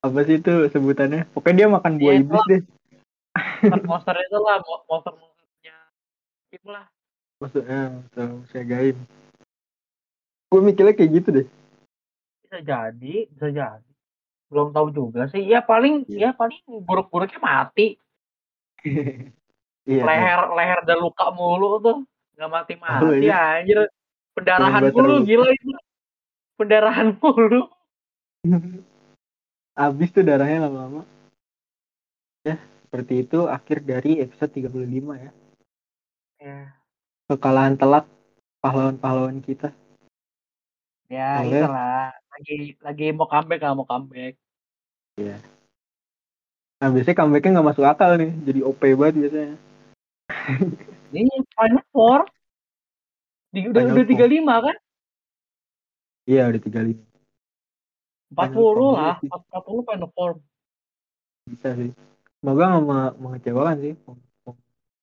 Apa 0.04 0.18
sih 0.28 0.36
itu 0.36 0.52
sebutannya 0.68 1.24
pokoknya 1.32 1.56
dia 1.64 1.68
makan 1.72 1.92
buah 1.96 2.12
Iya, 2.12 2.20
iblis 2.20 2.44
deh 2.44 2.62
monster 3.88 4.14
itu 4.20 4.38
lah, 4.38 4.60
mo- 4.62 4.84
monster-monsternya. 4.86 5.76
Itulah. 6.52 6.84
maksudnya 7.40 7.80
tuh 8.12 8.44
saya 8.52 8.64
Gaim 8.68 8.96
gue 10.52 10.60
mikirnya 10.60 10.94
kayak 10.94 11.10
gitu 11.18 11.28
deh 11.42 11.46
Bisa 12.44 12.60
jadi, 12.60 13.14
bisa 13.32 13.48
jadi. 13.50 13.90
Belum 14.52 14.70
tahu 14.70 14.92
juga 14.94 15.26
sih. 15.26 15.42
Ya 15.42 15.58
paling, 15.64 16.06
Iya. 16.06 16.30
ya 16.30 16.38
paling 16.38 16.60
buruk-buruknya 16.86 17.40
mati. 17.42 17.98
iya 19.90 20.02
leher 20.04 20.40
leher 20.54 20.80
dan 20.86 20.98
luka 21.02 21.32
mulu 21.34 21.80
tuh 21.82 21.96
nggak 22.38 22.50
mati 22.52 22.72
Oh, 22.76 22.80
mati 23.10 23.26
iya. 23.26 23.60
anjir 23.60 23.78
pendarahan 24.36 24.92
mulu 24.92 25.24
gila 25.24 25.48
itu 25.50 25.70
pendarahan 26.56 27.16
mulu 27.18 27.66
habis 29.74 30.08
tuh 30.14 30.22
darahnya 30.22 30.70
lama-lama. 30.70 31.02
Ya 32.46 32.58
seperti 32.86 33.26
itu 33.26 33.50
akhir 33.50 33.82
dari 33.82 34.22
episode 34.22 34.54
35 34.54 35.18
ya. 35.18 35.30
Ya. 36.38 36.58
Kekalahan 37.26 37.74
telak 37.74 38.06
pahlawan-pahlawan 38.62 39.42
kita. 39.42 39.74
Ya 41.10 41.42
Oleh. 41.42 41.62
itulah. 41.62 42.14
Lagi 42.34 42.56
lagi 42.82 43.06
mau 43.14 43.26
comeback 43.30 43.60
lah 43.62 43.74
mau 43.74 43.86
comeback. 43.86 44.34
Ya 45.18 45.38
nah 46.82 46.92
biasanya 46.92 47.16
comebacknya 47.16 47.50
nggak 47.56 47.68
masuk 47.72 47.84
akal 47.88 48.10
nih. 48.20 48.32
Jadi 48.44 48.60
OP 48.60 48.82
banget 49.00 49.14
biasanya. 49.24 49.56
Ini 51.16 51.32
final 51.56 51.84
four. 51.88 52.20
Di, 53.54 53.70
udah 53.72 53.82
udah 53.88 54.04
tiga 54.04 54.26
lima 54.28 54.60
kan? 54.60 54.76
Iya 56.28 56.52
udah 56.52 56.60
tiga 56.60 56.84
lima. 56.84 57.00
40 58.32 58.96
lah, 58.96 59.16
40 59.20 59.88
final 59.88 60.10
form. 60.14 60.38
Bisa 61.44 61.76
sih. 61.76 61.90
Semoga 62.40 62.62
nggak 62.80 63.12
mengecewakan 63.20 63.76
sih. 63.80 63.94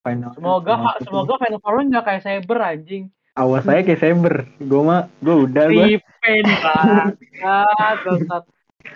Final 0.01 0.33
semoga 0.33 0.73
final 0.81 0.97
semoga 1.05 1.33
final 1.37 1.61
form 1.61 1.85
nggak 1.93 2.05
kayak 2.05 2.23
cyber 2.25 2.57
anjing. 2.61 3.03
Awas 3.37 3.63
saya 3.63 3.85
kayak 3.85 4.01
cyber, 4.01 4.49
Gue 4.59 4.81
mah 4.81 5.07
gue 5.21 5.35
udah 5.47 5.65
gue. 5.69 5.85
Ripen 5.95 6.45
banget. 6.61 7.15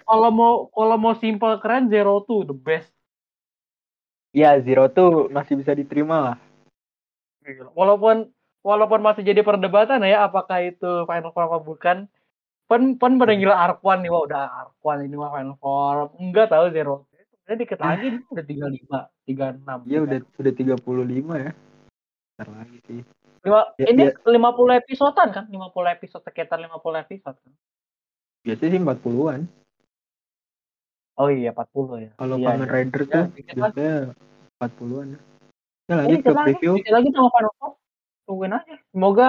Kalau 0.06 0.30
mau 0.34 0.54
kalau 0.74 0.98
mau 0.98 1.14
simple 1.18 1.62
keren 1.62 1.88
Zero 1.94 2.26
tuh 2.26 2.44
the 2.50 2.58
best. 2.58 2.90
Ya 4.36 4.58
Zero 4.60 4.90
tuh 4.90 5.30
masih 5.30 5.56
bisa 5.62 5.72
diterima 5.78 6.20
lah. 6.20 6.38
Walaupun 7.78 8.28
walaupun 8.66 9.00
masih 9.06 9.22
jadi 9.22 9.46
perdebatan 9.46 10.02
ya 10.02 10.26
apakah 10.26 10.66
itu 10.66 11.06
final 11.06 11.30
form 11.30 11.50
atau 11.54 11.62
bukan 11.62 11.98
Pen 12.65 12.97
pen 12.97 13.21
pada 13.21 13.34
gila 13.38 13.54
Arquan 13.56 14.01
nih, 14.01 14.10
wah 14.10 14.25
udah 14.25 14.41
Arquan 14.65 15.06
ini 15.06 15.13
mah 15.13 15.30
final 15.30 15.56
form. 15.62 16.10
Enggak 16.17 16.49
tahu 16.49 16.73
zero. 16.73 17.06
Sebenarnya 17.45 17.58
dikit 17.62 17.80
lagi 17.80 18.06
nih 18.10 18.21
udah 18.25 18.45
35, 18.45 18.99
36. 19.30 19.86
Iya, 19.86 19.99
udah 20.01 20.17
udah 20.41 20.54
35 20.58 21.45
ya. 21.45 21.51
Ntar 22.36 22.47
lagi 22.49 22.78
sih. 22.89 23.01
Lima, 23.45 23.62
Ya, 23.78 23.86
ini 23.93 24.04
ya. 24.10 24.17
50 24.17 24.82
episodean 24.82 25.30
kan? 25.30 25.45
50 25.45 25.93
episode 25.93 26.23
sekitar 26.25 26.58
50 26.58 27.06
episode. 27.06 27.38
kan? 27.38 27.54
Biasanya 28.41 28.69
sih 28.73 28.82
40-an. 28.82 29.41
Oh 31.15 31.30
iya 31.30 31.54
40 31.54 32.01
ya. 32.01 32.10
Kalau 32.17 32.36
iya, 32.36 32.47
Kamen 32.49 32.65
iya. 32.65 32.73
Rider 32.73 33.01
Ya, 33.01 33.08
tuh 33.08 33.21
lagi. 33.21 33.41
biasanya 33.45 33.93
40-an. 34.58 35.08
Ya 35.86 35.93
lanjut 35.95 36.17
ke 36.17 36.32
lagi, 36.34 36.45
preview. 36.49 36.73
dikit 36.82 36.91
lagi 36.91 37.10
sama 37.13 37.30
final 37.30 37.54
form. 37.56 37.73
Tungguin 38.25 38.58
aja. 38.58 38.75
Semoga 38.89 39.28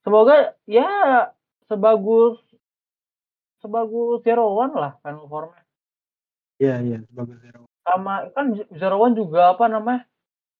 semoga 0.00 0.36
ya 0.64 0.88
sebagus 1.68 2.40
sebagus 3.64 4.20
Zero 4.20 4.52
One 4.52 4.76
lah 4.76 4.92
final 5.00 5.24
formnya. 5.24 5.64
Iya, 6.60 6.76
iya, 6.84 6.98
bagus 7.08 7.40
Zero. 7.40 7.64
sama 7.80 8.28
kan 8.32 8.52
Zero 8.72 8.96
One 8.96 9.12
juga 9.12 9.52
apa 9.52 9.64
namanya 9.66 10.04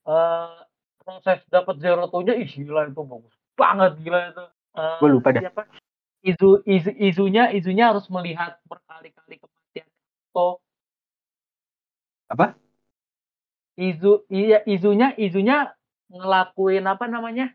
eh 0.05 0.57
proses 1.01 1.41
dapat 1.49 1.77
Zero 1.79 2.09
Two 2.09 2.21
nya 2.21 2.33
ih 2.33 2.49
gila 2.49 2.89
itu 2.89 3.01
bagus 3.01 3.33
banget 3.55 3.93
gila 4.01 4.33
itu 4.33 4.45
Eh, 4.75 4.99
Gua 4.99 5.07
lupa 5.07 5.31
dah. 5.31 5.39
siapa 5.39 5.63
izu 6.21 6.59
izu 6.67 6.91
izunya 6.99 7.47
izunya 7.49 7.95
harus 7.95 8.11
melihat 8.11 8.59
berkali-kali 8.67 9.39
kematian 9.39 9.87
to 10.35 10.59
Apa? 12.27 12.59
izu 13.77 14.27
iya 14.27 14.67
izunya 14.67 15.15
izunya 15.15 15.71
ngelakuin 16.11 16.83
apa 16.85 17.07
namanya 17.07 17.55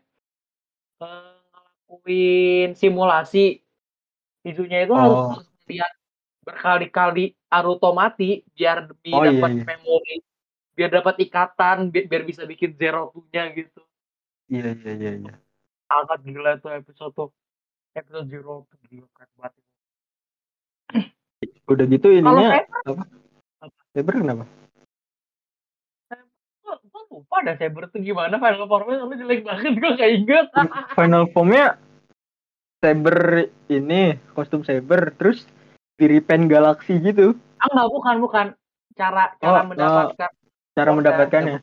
Eh, 0.96 1.36
ngelakuin 1.52 2.72
simulasi 2.72 3.60
izunya 4.42 4.84
itu 4.84 4.92
harus, 4.92 5.16
Oh. 5.16 5.28
harus 5.36 5.48
melihat 5.64 5.92
berkali-kali 6.40 7.24
Aruto 7.46 7.92
mati 7.92 8.40
biar 8.52 8.88
demi 8.88 9.10
Oh, 9.12 9.22
iya, 9.22 9.30
dapat 9.36 9.50
iya. 9.52 9.64
memori 9.66 10.16
biar 10.72 10.90
dapat 10.90 11.14
ikatan 11.20 11.90
bi- 11.90 12.06
biar 12.06 12.24
bisa 12.24 12.42
bikin 12.44 12.72
zero 12.74 13.12
nya 13.28 13.52
gitu 13.52 13.82
Iya, 14.48 14.72
iya, 14.74 14.92
iya, 14.96 15.10
iya. 15.20 15.34
sangat 15.84 16.18
gila 16.24 16.56
itu 16.56 16.68
episode 16.70 17.12
tuh 17.12 17.28
episode 17.92 18.26
zero 18.26 18.64
tuh 18.64 18.78
gila 18.86 19.06
keren 19.12 19.30
banget 19.36 19.54
Udah 21.70 21.86
gitu 21.86 22.06
kalau 22.18 22.40
ininya 22.40 22.64
Saber 23.90 24.14
kenapa? 24.16 24.44
gua 26.62 27.02
lupa 27.10 27.36
dah 27.42 27.54
Saber 27.58 27.82
tuh 27.90 28.00
gimana 28.00 28.38
final 28.38 28.64
formnya 28.64 28.96
soalnya 28.98 29.16
jelek 29.18 29.40
banget 29.42 29.72
gua 29.76 29.90
gak 29.94 30.10
inget 30.10 30.46
Final 30.94 31.24
formnya 31.30 31.66
Saber 32.80 33.16
ini 33.68 34.16
kostum 34.32 34.64
Saber 34.64 35.12
terus 35.14 35.44
diripen 35.94 36.48
galaksi 36.48 36.96
gitu 36.96 37.36
ah 37.60 37.68
enggak 37.68 37.88
bukan 37.92 38.16
bukan 38.18 38.46
cara 38.96 39.36
cara 39.36 39.60
Oh, 39.60 39.68
mendapatkan 39.68 40.30
cara 40.72 40.88
Oh, 40.88 40.96
mendapatkannya. 40.96 41.58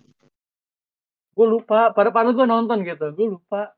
gue 1.33 1.47
lupa 1.47 1.89
pada 1.91 2.09
padahal 2.09 2.33
gue 2.33 2.45
nonton 2.45 2.77
gitu 2.81 3.09
gue 3.11 3.27
lupa 3.33 3.73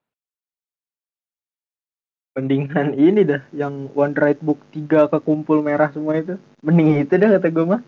Mendingan 2.30 2.96
ini 2.96 3.26
dah 3.26 3.42
yang 3.52 3.90
One 3.92 4.16
Right 4.16 4.40
Book 4.40 4.62
3 4.72 5.12
kekumpul 5.12 5.60
merah 5.60 5.92
semua 5.92 6.16
itu. 6.16 6.38
Mending 6.62 7.04
itu 7.04 7.14
dah 7.18 7.36
kata 7.36 7.50
gue 7.52 7.66
mah 7.68 7.82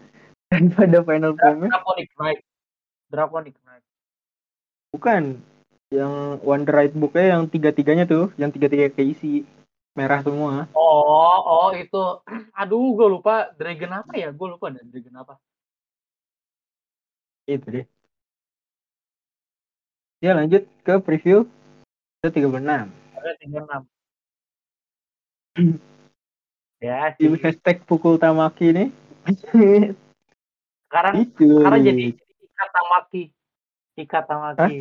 daripada 0.50 0.98
final 1.06 1.32
formnya. 1.38 1.70
Draconic 1.72 2.10
Knight 2.18 2.40
Draconic 3.08 3.56
Knight 3.64 3.84
Bukan 4.92 5.24
yang 5.92 6.40
One 6.40 6.64
Right 6.64 6.96
Booknya 6.96 7.36
yang 7.36 7.52
tiga-tiganya 7.52 8.08
tuh, 8.08 8.32
yang 8.40 8.48
tiga-tiga 8.50 8.88
keisi 8.88 9.44
merah 9.92 10.24
semua. 10.24 10.72
oh 10.72 11.40
oh 11.44 11.70
itu 11.76 12.00
aduh 12.56 12.96
gue 12.96 13.08
lupa 13.12 13.52
Dragon 13.60 13.92
apa 14.00 14.16
ya 14.16 14.32
gue 14.32 14.48
lupa 14.48 14.72
dan 14.72 14.88
Dragon 14.88 15.16
apa 15.20 15.36
Itu 17.44 17.68
deh. 17.68 17.86
Ya 20.24 20.32
lanjut 20.38 20.64
ke 20.88 20.96
preview 21.04 21.44
ke 22.24 22.30
36. 22.32 22.56
ada 22.64 23.32
tiga 23.42 23.60
enam 23.68 23.84
ya 26.88 27.12
Di 27.20 27.28
hashtag 27.36 27.84
pukul 27.84 28.16
Tamaki 28.16 28.72
nih. 28.72 28.90
sekarang 30.88 31.14
itu. 31.28 31.52
sekarang 31.60 31.84
jadi 31.84 32.06
ikat 32.16 32.70
tamaki 32.72 33.24
ikat 34.00 34.24
tamaki 34.24 34.80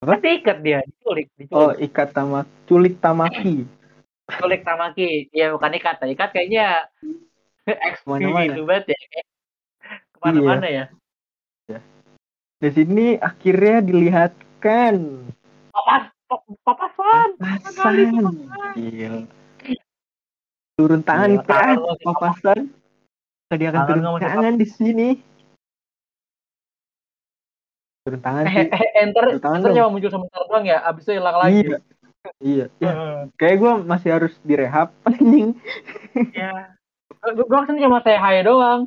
Apa? 0.00 0.16
Kan 0.16 0.24
diikat 0.24 0.58
dia 0.64 0.80
diculik 0.80 1.28
Oh, 1.52 1.76
diculik 1.76 1.92
ikat 1.92 2.08
Tamaki, 2.16 2.48
culik 2.64 2.94
Tamaki. 3.04 3.68
Kulik 4.40 4.64
Tamaki. 4.64 5.28
Ya 5.28 5.52
bukan 5.52 5.76
ikat. 5.76 6.00
Ikat 6.00 6.32
kayaknya 6.32 6.88
Ke 7.68 8.00
mana-mana. 8.08 8.48
gitu 8.48 8.64
banget 8.64 8.96
ya. 8.96 9.00
Ke 10.16 10.18
mana-mana 10.24 10.68
ya. 10.68 10.84
Di 12.60 12.68
sini 12.76 13.16
akhirnya 13.16 13.80
dilihatkan 13.80 15.24
Papas, 15.72 16.12
pap- 16.28 16.44
papasan. 16.60 17.28
Papasan. 17.40 18.04
Gila. 18.76 19.20
Turun 20.76 21.00
tangan 21.04 21.40
kan 21.44 21.76
sih, 21.76 22.04
papasan. 22.04 22.60
Tadi 23.48 23.64
akan 23.68 23.80
turun 23.88 24.04
tangan 24.20 24.54
di 24.60 24.66
sini. 24.68 25.08
Turun 28.10 28.20
tangan 28.20 28.42
Eh, 28.42 28.50
sih. 28.50 28.66
eh, 28.66 28.88
enter, 28.98 29.24
Turun 29.24 29.38
tangan 29.38 29.56
enter 29.56 29.70
dong. 29.70 29.78
cuma 29.78 29.88
muncul 29.88 30.10
sebentar 30.10 30.40
doang 30.44 30.64
ya. 30.66 30.78
Abis 30.82 31.02
itu 31.04 31.12
hilang 31.14 31.36
lagi. 31.36 31.54
Iya. 31.62 31.78
Iya. 32.40 32.66
Ya, 32.76 32.90
Eh, 32.90 33.20
kayak 33.38 33.56
gue 33.56 33.72
masih 33.86 34.10
harus 34.10 34.34
direhab 34.42 34.88
anjing. 35.08 35.54
ya. 36.34 36.74
Gue 37.22 37.44
gue 37.44 37.58
ke 37.58 37.66
sini 37.68 37.80
cuma 37.80 38.02
hi 38.02 38.42
doang. 38.42 38.80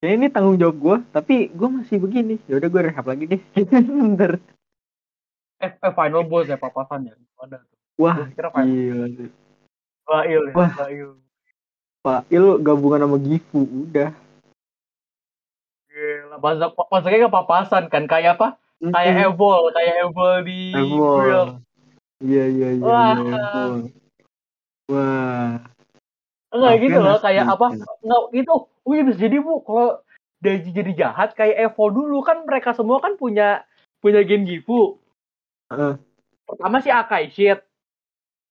Ya 0.00 0.10
ini 0.10 0.28
tanggung 0.28 0.56
jawab 0.56 0.76
gue, 0.76 0.96
tapi 1.10 1.34
gue 1.48 1.68
masih 1.70 1.96
begini. 1.96 2.36
Ya 2.44 2.56
udah 2.56 2.68
gue 2.68 2.82
rehab 2.82 3.04
lagi 3.04 3.24
deh. 3.26 3.40
Bentar. 4.04 4.36
Eh, 5.60 5.70
eh 5.70 5.92
final 5.92 6.24
boss 6.24 6.44
ya 6.44 6.56
papasan 6.56 7.08
ya. 7.08 7.14
Ada 7.36 7.60
tuh. 7.60 7.76
Wah, 7.96 8.16
kira 8.32 8.48
final. 8.48 8.68
gila 8.68 9.06
ya. 9.08 9.28
Wah. 10.56 10.72
Bail. 10.76 11.16
Pak 12.00 12.32
Il 12.32 12.44
gabungan 12.60 13.04
sama 13.04 13.16
Gifu 13.16 13.60
udah. 13.60 14.08
Masuk 16.38 16.70
masuknya 16.92 17.26
ke 17.26 17.30
papasan 17.32 17.84
kan 17.90 18.04
kayak 18.06 18.38
apa? 18.38 18.60
Kayak. 18.78 19.34
Evol, 19.34 19.74
kayak 19.74 19.94
Evol 20.06 20.34
di 20.46 20.60
Evol. 20.72 21.58
Iya 22.20 22.44
iya 22.46 22.68
iya. 22.76 22.84
Wah. 22.84 23.16
iya, 23.18 23.18
Evol. 23.18 23.72
Wah. 24.90 25.50
Enggak 26.50 26.74
gitu 26.82 26.98
loh, 26.98 27.18
kayak 27.18 27.44
apa? 27.46 27.66
Oke. 27.74 27.82
Enggak 28.02 28.22
gitu. 28.34 28.54
Oh 28.86 28.92
iya 28.94 29.02
bisa 29.06 29.18
jadi 29.22 29.36
Bu, 29.38 29.62
kalau 29.62 30.02
Daiji 30.40 30.70
jadi 30.72 30.92
jahat 30.96 31.36
kayak 31.36 31.70
Evo 31.70 31.92
dulu 31.92 32.24
kan 32.24 32.48
mereka 32.48 32.72
semua 32.72 32.98
kan 32.98 33.14
punya 33.20 33.62
punya 34.00 34.24
Gengifu. 34.24 34.96
Heeh. 35.68 35.94
Pertama 36.48 36.80
si 36.80 36.90
Akai 36.90 37.30
shit. 37.30 37.60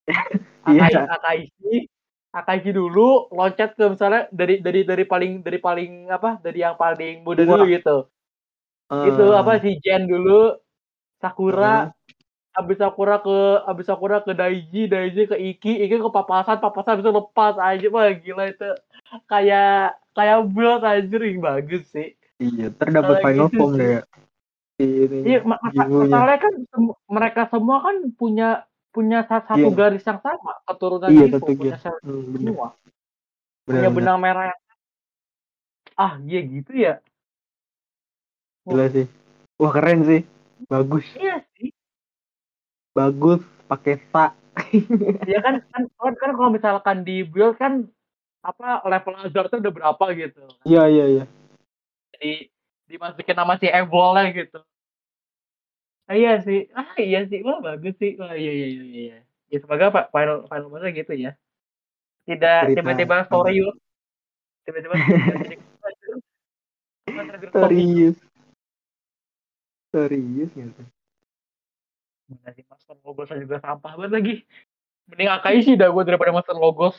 Iya. 0.69 0.85
Akai 0.85 1.49
Akaishi 1.49 1.89
Akaishi 2.29 2.69
dulu 2.69 3.25
loncat 3.33 3.73
ke 3.73 3.89
misalnya 3.89 4.29
dari 4.29 4.61
dari 4.61 4.85
dari 4.85 5.01
paling 5.01 5.41
dari 5.41 5.57
paling 5.57 6.13
apa? 6.13 6.37
Dari 6.37 6.61
yang 6.61 6.77
paling 6.77 7.25
muda 7.25 7.41
dulu 7.41 7.65
gitu. 7.65 8.05
Eh, 8.93 9.05
Itu 9.09 9.33
apa 9.33 9.57
si 9.57 9.81
Jen 9.81 10.05
dulu 10.05 10.53
Sakura 11.17 11.89
abis 12.59 12.77
Sakura 12.81 13.21
ke 13.21 13.37
abis 13.65 13.85
Sakura 13.87 14.17
ke 14.21 14.33
Daiji, 14.35 14.89
Daiji 14.89 15.29
ke 15.29 15.37
Iki, 15.37 15.85
Iki 15.85 15.95
ke 16.01 16.09
Papasan, 16.11 16.59
Papasan 16.59 16.99
bisa 16.99 17.13
lepas 17.13 17.55
aja 17.55 17.87
wah 17.89 18.09
gila 18.11 18.51
itu 18.51 18.69
kayak 19.29 19.95
kayak 20.13 20.37
build 20.51 20.83
anjir 20.83 21.21
bagus 21.39 21.87
sih. 21.89 22.13
Iya, 22.39 22.71
terdapat 22.75 23.19
final 23.23 23.47
gitu 23.51 23.57
form 23.57 23.71
deh 23.77 23.89
ya. 23.89 24.01
Iya, 24.79 25.39
masalahnya 25.43 26.39
kan 26.39 26.53
mereka 27.11 27.41
semua 27.51 27.83
kan 27.83 27.95
punya 28.15 28.63
punya 28.89 29.21
sa- 29.29 29.45
satu 29.45 29.69
Iya. 29.69 29.77
garis 29.77 30.03
yang 30.03 30.19
sama, 30.19 30.53
keturunan 30.65 31.09
Iya, 31.09 31.25
Gifu, 31.29 31.33
satu 31.37 31.51
punya 31.55 31.77
sel- 31.77 32.01
Hmm, 32.01 32.33
semua, 32.33 32.67
Bener, 33.69 33.85
punya 33.85 33.89
benang 33.93 34.19
merah 34.19 34.45
yang 34.49 34.59
ah 35.99 36.13
iya 36.23 36.39
gitu 36.41 36.71
ya. 36.73 36.93
Gila 38.65 38.85
sih. 38.89 39.05
Wah 39.59 39.71
keren 39.75 39.99
sih. 40.07 40.21
Bagus. 40.71 41.05
Iya 41.19 41.43
sih. 41.57 41.69
Bagus 42.95 43.43
pakai 43.67 43.99
sa. 44.09 44.33
Ya 45.31 45.39
kan 45.39 45.61
kan 45.71 45.83
kan, 45.99 46.13
kan 46.17 46.31
kalau 46.35 46.49
misalkan 46.51 46.97
di 47.03 47.23
build 47.23 47.55
kan 47.59 47.87
apa 48.39 48.83
level 48.87 49.15
hazardnya 49.19 49.59
udah 49.59 49.73
berapa 49.75 50.05
gitu. 50.15 50.43
Iya 50.63 50.83
iya 50.87 51.05
iya. 51.05 51.23
Jadi 52.15 52.49
dimasukin 52.89 53.35
nama 53.37 53.59
si 53.59 53.67
Evolnya 53.67 54.31
gitu. 54.31 54.59
Ah, 56.09 56.17
iya 56.17 56.41
sih. 56.41 56.65
Ah 56.73 56.97
iya 56.97 57.21
sih. 57.29 57.45
Wah 57.45 57.61
bagus 57.61 57.93
sih. 58.01 58.17
Wah 58.17 58.33
iya 58.33 58.49
iya 58.49 58.67
iya 58.73 58.83
iya. 58.89 59.17
Ya 59.53 59.57
semoga 59.61 59.93
Pak 59.93 60.09
final 60.09 60.49
final 60.49 60.67
bossnya 60.73 60.89
gitu 60.89 61.13
ya. 61.13 61.37
Tidak 62.25 62.73
tiba-tiba 62.73 63.29
story 63.29 63.61
yuk. 63.61 63.77
Tiba-tiba 64.65 64.97
Serius. 67.53 68.17
Serius 69.93 70.49
gitu. 70.53 70.81
Mana 72.29 72.53
sih 72.53 72.65
Master 72.65 72.97
Logos 73.05 73.29
juga 73.29 73.57
sampah 73.61 73.93
banget 73.97 74.11
lagi. 74.13 74.33
Mending 75.09 75.29
Akai 75.29 75.61
sih 75.65 75.73
dah 75.77 75.89
gue 75.89 76.03
daripada 76.05 76.33
Master 76.33 76.57
Logos. 76.57 76.97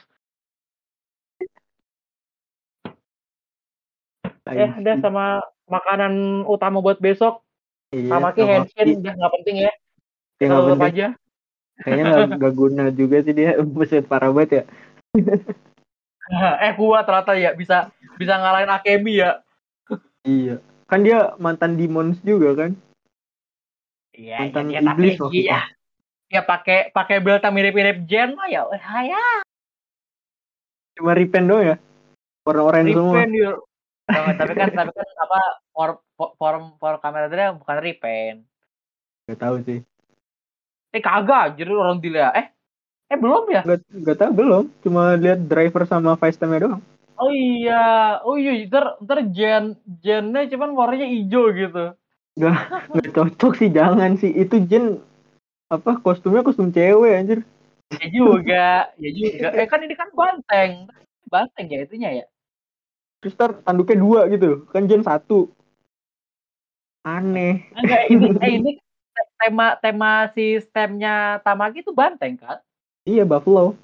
Eh, 4.51 4.70
udah 4.83 4.94
sama 4.99 5.38
makanan 5.70 6.42
utama 6.51 6.83
buat 6.83 6.99
besok. 6.99 7.42
Iya, 7.90 8.07
Sama 8.07 8.29
ki 8.31 8.40
sama 8.46 8.53
Henshin 8.55 8.87
Ki. 8.87 8.94
udah 9.03 9.12
nggak 9.18 9.33
penting 9.40 9.57
ya. 9.57 9.62
Ya, 9.66 9.72
Kita 10.38 10.46
nggak 10.46 10.66
penting. 10.70 10.90
aja. 10.94 11.07
Kayaknya 11.81 12.05
nggak 12.38 12.55
guna 12.55 12.85
juga 12.94 13.16
sih 13.26 13.35
dia. 13.35 13.50
Buset 13.74 14.05
parah 14.07 14.31
banget 14.31 14.50
ya. 14.50 14.64
eh 16.62 16.72
kuat 16.79 17.03
ternyata 17.03 17.35
ya 17.35 17.50
bisa 17.59 17.90
bisa 18.14 18.38
ngalahin 18.38 18.70
Akemi 18.70 19.18
ya. 19.18 19.42
Iya. 20.22 20.62
Kan 20.87 21.03
dia 21.03 21.35
mantan 21.42 21.74
demons 21.74 22.18
juga 22.22 22.55
kan. 22.55 22.70
Iya, 24.14 24.42
Mantan 24.42 24.70
iya, 24.70 24.81
tapi 24.83 24.94
iblis 24.94 25.16
maksudnya. 25.18 25.42
iya. 25.42 25.61
Ya 26.31 26.40
pakai 26.46 26.94
pakai 26.94 27.18
yang 27.18 27.55
mirip-mirip 27.55 28.07
Jen 28.07 28.38
mah 28.38 28.46
ya. 28.46 28.62
Ya. 29.03 29.24
Cuma 30.94 31.18
repen 31.18 31.50
doang 31.50 31.74
ya. 31.74 31.76
Orang-orang 32.46 32.87
semua. 32.94 33.18
Repen 33.18 33.35
Nah, 34.11 34.35
tapi 34.35 34.53
kan 34.59 34.68
tapi 34.75 34.90
kan 34.90 35.09
apa 35.23 35.40
for, 35.70 35.90
for, 36.18 36.29
form 36.35 36.64
for 36.83 36.99
kamera 36.99 37.31
dia 37.31 37.55
bukan 37.55 37.79
repen. 37.79 38.35
Gak 39.31 39.38
tahu 39.38 39.62
sih. 39.62 39.81
Eh 40.90 40.99
kagak, 40.99 41.55
jadi 41.55 41.70
orang 41.70 42.03
dilihat. 42.03 42.35
Eh 42.35 42.46
eh 43.14 43.18
belum 43.18 43.46
ya? 43.55 43.62
Gak, 43.62 43.79
gak 43.87 44.18
tahu 44.18 44.31
belum. 44.35 44.64
Cuma 44.83 45.14
lihat 45.14 45.38
driver 45.46 45.87
sama 45.87 46.18
vice 46.18 46.38
time 46.38 46.59
doang. 46.59 46.83
Oh 47.20 47.31
iya, 47.31 48.16
oh 48.25 48.40
iya, 48.40 48.64
ntar 48.64 48.96
ntar 49.05 49.20
Jen 49.29 49.77
Jennya 50.01 50.49
cuman 50.49 50.73
warnanya 50.73 51.05
hijau 51.05 51.53
gitu. 51.53 51.92
Gak 52.40 52.57
cocok 53.12 53.53
sih 53.61 53.68
jangan 53.70 54.16
sih. 54.16 54.33
Itu 54.33 54.59
Jen 54.64 54.99
apa 55.70 56.01
kostumnya 56.03 56.42
kostum 56.42 56.75
cewek 56.75 57.14
anjir. 57.14 57.40
Ya 58.01 58.07
juga, 58.11 58.66
ya 58.96 59.11
juga. 59.14 59.49
Eh 59.55 59.66
kan 59.68 59.83
ini 59.85 59.94
kan 59.94 60.09
banteng, 60.16 60.88
banteng 61.29 61.66
ya 61.70 61.79
itunya 61.85 62.11
ya. 62.23 62.27
Terus 63.20 63.37
ntar 63.37 63.52
tanduknya 63.64 63.96
dua 64.00 64.20
gitu. 64.33 64.64
Kan 64.72 64.88
Jen 64.88 65.04
satu. 65.04 65.52
Aneh. 67.04 67.68
Enggak 67.76 68.02
ini 68.12 68.26
eh 68.40 68.52
ini 68.61 68.70
te- 69.12 69.30
tema 69.40 69.76
tema 69.80 70.12
sistemnya 70.33 71.40
Tamaki 71.44 71.85
itu 71.85 71.92
banteng 71.92 72.37
kan? 72.40 72.61
Iya 73.04 73.24
Buffalo. 73.24 73.76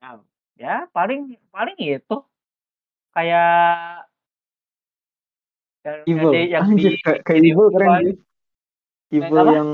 Nah, 0.00 0.20
ya 0.56 0.88
paling 0.92 1.36
paling 1.48 1.76
itu 1.80 2.16
kayak 3.12 4.08
yang, 5.82 5.98
Evil. 6.06 6.30
yang 6.32 6.62
Anjir 6.62 6.94
di 6.94 7.02
kayak, 7.02 7.20
kayak 7.26 7.42
evil 7.42 7.68
keren 7.74 7.90
sih. 7.98 8.16
Evil 9.12 9.44
apa? 9.44 9.52
yang 9.52 9.70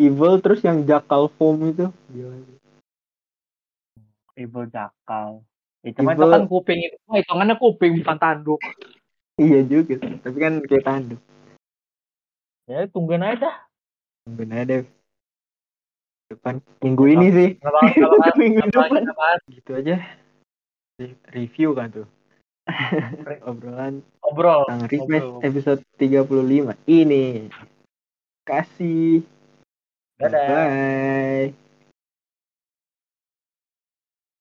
evil 0.00 0.34
terus 0.40 0.60
yang 0.64 0.78
jackal 0.88 1.28
foam 1.36 1.60
itu. 1.70 1.86
Gila. 2.10 2.36
Evil 4.34 4.64
jakal. 4.72 5.44
Ya, 5.80 5.90
cuma 5.96 6.12
itu 6.12 6.28
kan 6.28 6.44
kuping 6.44 6.80
itu, 6.84 6.96
oh, 7.08 7.16
hitungannya 7.16 7.56
kuping 7.56 8.04
bukan 8.04 8.16
tanduk. 8.20 8.60
Iya 9.40 9.64
juga. 9.64 9.96
Tapi 9.96 10.36
kan 10.36 10.60
kayak 10.68 10.84
tanduk. 10.84 11.20
Ya 12.68 12.84
tungguin 12.92 13.24
aja 13.24 13.48
dah. 13.48 13.56
Benar 14.28 14.68
deh. 14.68 14.84
Depan 16.28 16.60
minggu 16.84 17.04
ini 17.08 17.26
sih. 17.32 17.50
Minggu 18.40 18.60
depan. 18.68 19.36
Gitu 19.48 19.70
aja. 19.74 19.96
Re- 21.00 21.20
Review 21.32 21.72
kan 21.72 21.88
tuh. 21.90 22.06
Obrolan 23.50 24.04
Obrol. 24.22 24.62
tentang 24.68 24.86
request 24.86 25.26
Ngobrol. 25.26 25.48
episode 25.48 25.80
35 25.98 26.76
ini. 26.86 27.48
Kasih. 28.44 29.24
Dadah. 30.20 30.44
Bye. 30.46 31.69